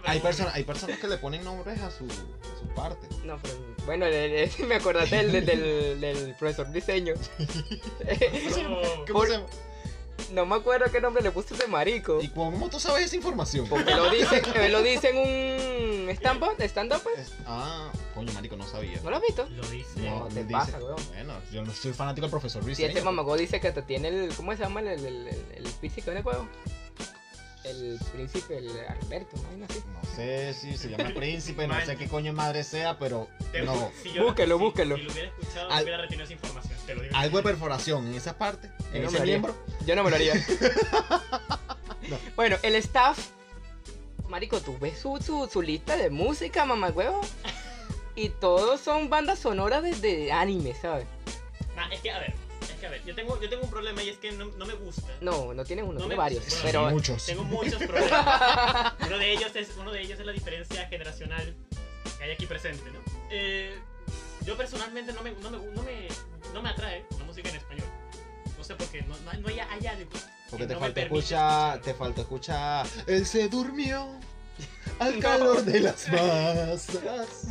[0.07, 3.07] hay personas- hay personas que le ponen nombres a su, a su parte.
[3.25, 3.55] No, pero
[3.85, 7.15] bueno, el- el- me acordaste del, del, del- del profesor diseño.
[8.63, 9.05] No.
[9.05, 9.29] ¿Qué Por-
[10.33, 12.21] no me acuerdo qué nombre le puse ese marico.
[12.23, 13.69] ¿Y cómo tú sabes esa información?
[13.69, 17.19] Porque lo dice, eh, lo dice en un stand-up, stand-up, pues.
[17.19, 19.01] Es- ah, coño, marico, no sabía.
[19.03, 19.47] ¿No lo has visto?
[19.51, 20.01] Lo dice.
[20.01, 20.97] No, te dice- pasa, weón.
[21.09, 22.77] Bueno, yo no soy fanático del profesor Luis.
[22.77, 24.35] Si este mamago dice que te tiene el.
[24.35, 26.49] ¿Cómo se llama el, el, el, el, el físico en el juego?
[27.65, 29.65] El príncipe, el Alberto, ¿no?
[29.65, 29.83] Así.
[29.87, 33.63] No sé si se llama príncipe, no sé qué coño de madre sea, pero Te-
[33.63, 33.91] no.
[34.03, 34.97] si yo- Búsquelo, si- búsquelo.
[34.97, 36.79] Si lo hubiera escuchado, Al- hubiera retenido esa información.
[36.87, 37.17] Te lo digo.
[37.17, 39.57] Algo de perforación en esa parte, en no ese miembro.
[39.87, 40.35] Yo no me lo haría.
[42.09, 42.19] No.
[42.37, 43.19] Bueno, el staff.
[44.29, 47.23] Marico, tú ves su, su, su lista de música, mamá huevo.
[48.15, 51.07] Y todos son bandas sonoras de, de anime, ¿sabes?
[51.75, 52.34] Nah, es que, a ver,
[53.07, 55.03] yo tengo, yo tengo un problema y es que no, no me gusta.
[55.21, 56.45] No, no tiene uno, No tiene varios.
[56.45, 57.27] bueno, pero muchos.
[57.27, 58.93] Tengo muchos problemas.
[59.07, 61.55] uno, de ellos es, uno de ellos es la diferencia generacional
[62.19, 62.99] que hay aquí presente, ¿no?
[63.31, 63.75] Eh,
[64.45, 66.09] yo personalmente no me, no, me, no, me,
[66.53, 67.87] no me atrae la música en español.
[68.59, 70.11] No sé por qué, no, no, hay- no hay, hay algo.
[70.51, 71.81] Porque que te no falta escuchar.
[71.81, 72.87] te falta escuchar.
[73.07, 74.09] Él se durmió
[74.99, 77.47] al calor de las masas.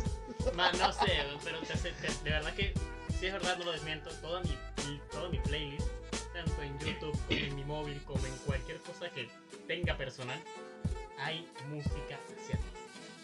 [0.54, 2.72] Ma, no sé, pero te- te- de verdad que,
[3.24, 4.10] si es verdad, no lo desmiento.
[4.20, 4.54] Toda mi,
[5.10, 5.88] toda mi playlist,
[6.34, 9.30] tanto en YouTube como en mi móvil, como en cualquier cosa que
[9.66, 10.38] tenga personal,
[11.18, 12.68] hay música asiática.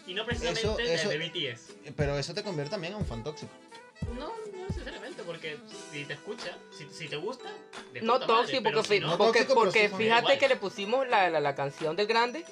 [0.07, 1.93] Y no precisamente Eso- de- eso- de, BTS.
[1.95, 3.51] Pero eso te convierte también en un fan tóxico.
[4.17, 5.59] No, no necesariamente, porque
[5.91, 7.51] si te escucha, si, si te gusta,
[7.93, 10.55] de no madre, tóxico, porque, si no, No porque, tóxico, porque sí, fíjate que le
[10.55, 12.43] pusimos la, la, la canción del grande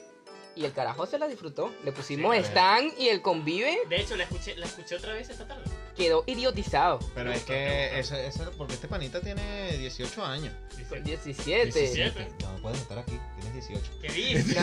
[0.56, 1.74] y el carajo se la disfrutó.
[1.84, 3.80] Le pusimos Sí, Stan y el convive.
[3.88, 5.64] De hecho, la escuché, la escuché otra vez esta tarde.
[5.95, 7.00] quedó idiotizado.
[7.16, 10.54] Pero es que eso, eso porque este panita tiene 18 años.
[10.89, 11.66] Con 17.
[11.66, 11.80] 17.
[11.80, 12.28] 17.
[12.43, 13.91] No puedes estar aquí, tienes 18.
[14.02, 14.56] ¿Qué dices?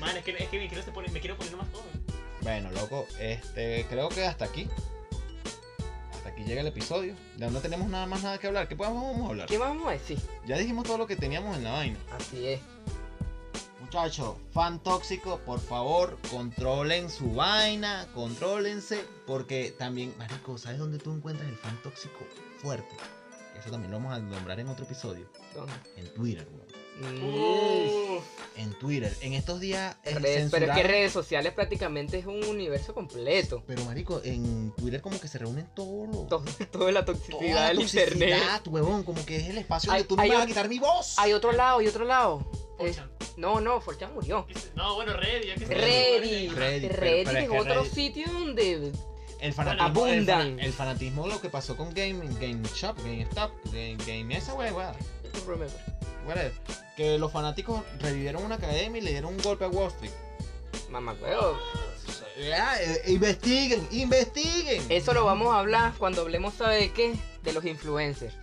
[0.00, 2.02] Man, es que, es que me, quiero poner, me quiero poner más joven.
[2.40, 4.68] Bueno, loco, este, creo que hasta aquí.
[6.22, 7.16] Hasta aquí llega el episodio.
[7.36, 8.68] Ya no tenemos nada más nada que hablar.
[8.68, 9.48] ¿Qué podemos vamos a hablar?
[9.48, 10.20] ¿Qué vamos a decir?
[10.46, 11.98] Ya dijimos todo lo que teníamos en la vaina.
[12.16, 12.60] Así es.
[13.80, 21.12] Muchachos, fan tóxico, por favor, controlen su vaina, contrólense, porque también, marico, ¿sabes dónde tú
[21.12, 22.20] encuentras el fan tóxico
[22.58, 22.94] fuerte?
[23.58, 25.28] Eso también lo vamos a nombrar en otro episodio.
[25.56, 25.72] ¿Dónde?
[25.96, 26.81] En Twitter, weón.
[27.00, 28.22] Uf.
[28.56, 29.12] En Twitter.
[29.22, 33.62] En estos días eh, Redes- pero es que redes sociales prácticamente es un universo completo.
[33.66, 36.28] Pero marico, en Twitter como que se reúnen todos los...
[36.28, 38.28] Todo, toda la toda toxicidad la del internet.
[38.30, 40.44] toxicidad, huevón, como que es el espacio Hay- donde tú no hay me vas a
[40.44, 41.18] ot- quitar mi voz.
[41.18, 42.46] Hay otro lado, hay otro lado.
[42.78, 43.08] Es- 4chan.
[43.38, 44.46] no, no, Forchan murió.
[44.74, 45.54] No, bueno, Reddit.
[45.58, 45.64] que.
[45.74, 46.52] Reddit.
[46.52, 48.92] Reddit, pero- Reddit pero es es que otro Reddit- sitio donde
[49.40, 54.54] El fanatismo, el fanatismo lo que pasó con Game, Game Shop, GameStop, Game, Game esa
[54.54, 54.86] wey, wey,
[56.26, 56.52] whatever.
[56.96, 60.12] Que los fanáticos revivieron una academia y le dieron un golpe a Wall Street.
[60.90, 61.56] Mamá, huevo.
[62.38, 64.82] Ya, eh, investiguen, investiguen.
[64.90, 67.14] Eso lo vamos a hablar cuando hablemos, ¿sabe qué?
[67.42, 68.34] De los influencers.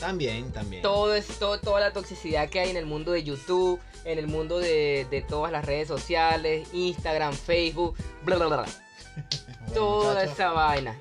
[0.00, 0.82] También, también.
[0.82, 4.26] Todo es, todo- toda la toxicidad que hay en el mundo de YouTube, en el
[4.26, 8.64] mundo de, de todas las redes sociales, Instagram, Facebook, bla, bla, bla.
[9.66, 10.98] Bueno, Toda muchachos, esa vaina.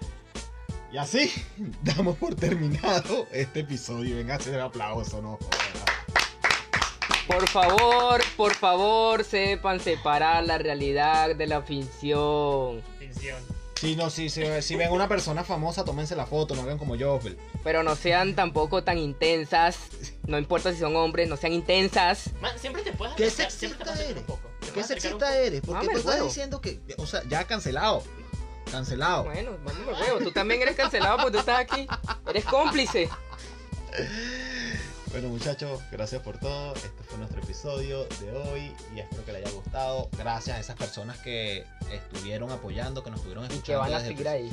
[0.91, 1.31] Y así
[1.83, 4.15] damos por terminado este episodio.
[4.15, 5.37] Venga a hacer aplauso, no.
[7.27, 12.83] Por favor, por favor, sepan separar la realidad de la ficción.
[12.97, 13.39] Atención.
[13.79, 16.95] Si, no, si, si, si ven una persona famosa, tómense la foto, no hagan como
[16.95, 17.19] yo.
[17.63, 19.77] Pero no sean tampoco tan intensas.
[20.27, 22.29] No importa si son hombres, no sean intensas.
[22.41, 24.17] Man, siempre te puedes ¿Qué acercar- te sexista puedes acercar eres?
[24.21, 24.49] un poco.
[24.59, 25.61] Te ¿Qué sexista eres?
[25.61, 28.03] Porque Mame tú el estás diciendo que, o sea, ya cancelado.
[28.71, 29.25] Cancelado.
[29.25, 30.19] Bueno, vamos de huevo.
[30.19, 31.87] Tú también eres cancelado porque tú estás aquí.
[32.27, 33.09] Eres cómplice.
[35.13, 36.73] Bueno muchachos, gracias por todo.
[36.73, 40.09] Este fue nuestro episodio de hoy y espero que les haya gustado.
[40.17, 43.83] Gracias a esas personas que estuvieron apoyando, que nos estuvieron Y escuchando.
[43.83, 44.51] que van a seguir ahí.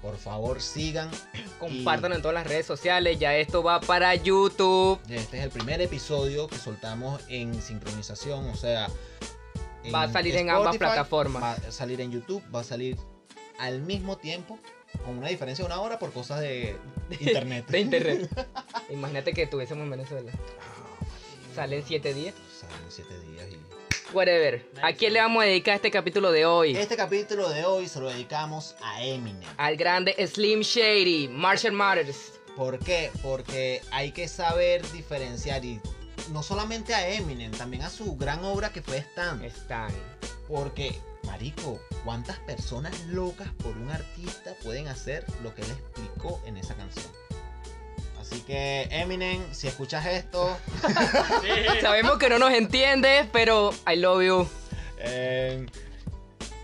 [0.00, 1.10] Por favor, sigan.
[1.58, 3.18] Compártanlo en todas las redes sociales.
[3.18, 5.00] Ya esto va para YouTube.
[5.08, 8.88] Este es el primer episodio que soltamos en sincronización, o sea,
[9.92, 11.42] Va a salir en ambas plataformas.
[11.42, 12.96] Va a salir en YouTube, va a salir
[13.58, 14.58] al mismo tiempo,
[15.04, 16.76] con una diferencia de una hora por cosas de
[17.20, 17.66] internet.
[17.68, 18.48] De internet.
[18.90, 20.32] Imagínate que estuviésemos en Venezuela.
[21.54, 22.34] Salen siete días.
[22.60, 23.66] Salen siete días y...
[24.14, 24.64] Whatever.
[24.82, 26.76] ¿A quién le vamos a dedicar este capítulo de hoy?
[26.76, 29.48] Este capítulo de hoy se lo dedicamos a Eminem.
[29.56, 32.34] Al grande Slim Shady, Marshall Matters.
[32.56, 33.10] ¿Por qué?
[33.22, 35.80] Porque hay que saber diferenciar y
[36.32, 39.44] no solamente a Eminem, también a su gran obra que fue Stan.
[39.44, 39.90] Están.
[40.48, 40.94] Porque,
[41.26, 46.74] marico, ¿cuántas personas locas por un artista pueden hacer lo que él explicó en esa
[46.74, 47.06] canción?
[48.20, 51.48] Así que, Eminem, si escuchas esto, Sí.
[51.80, 54.48] Sabemos que no nos entiendes, pero I love you.
[54.98, 55.66] eh,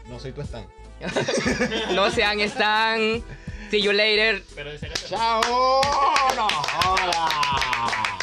[0.09, 0.67] no soy tu Stan.
[1.95, 3.23] No sean Stan.
[3.71, 4.43] See you later.
[4.55, 4.95] Pero en serio.
[5.09, 5.41] ¡Chao!
[6.37, 8.22] No, jodas.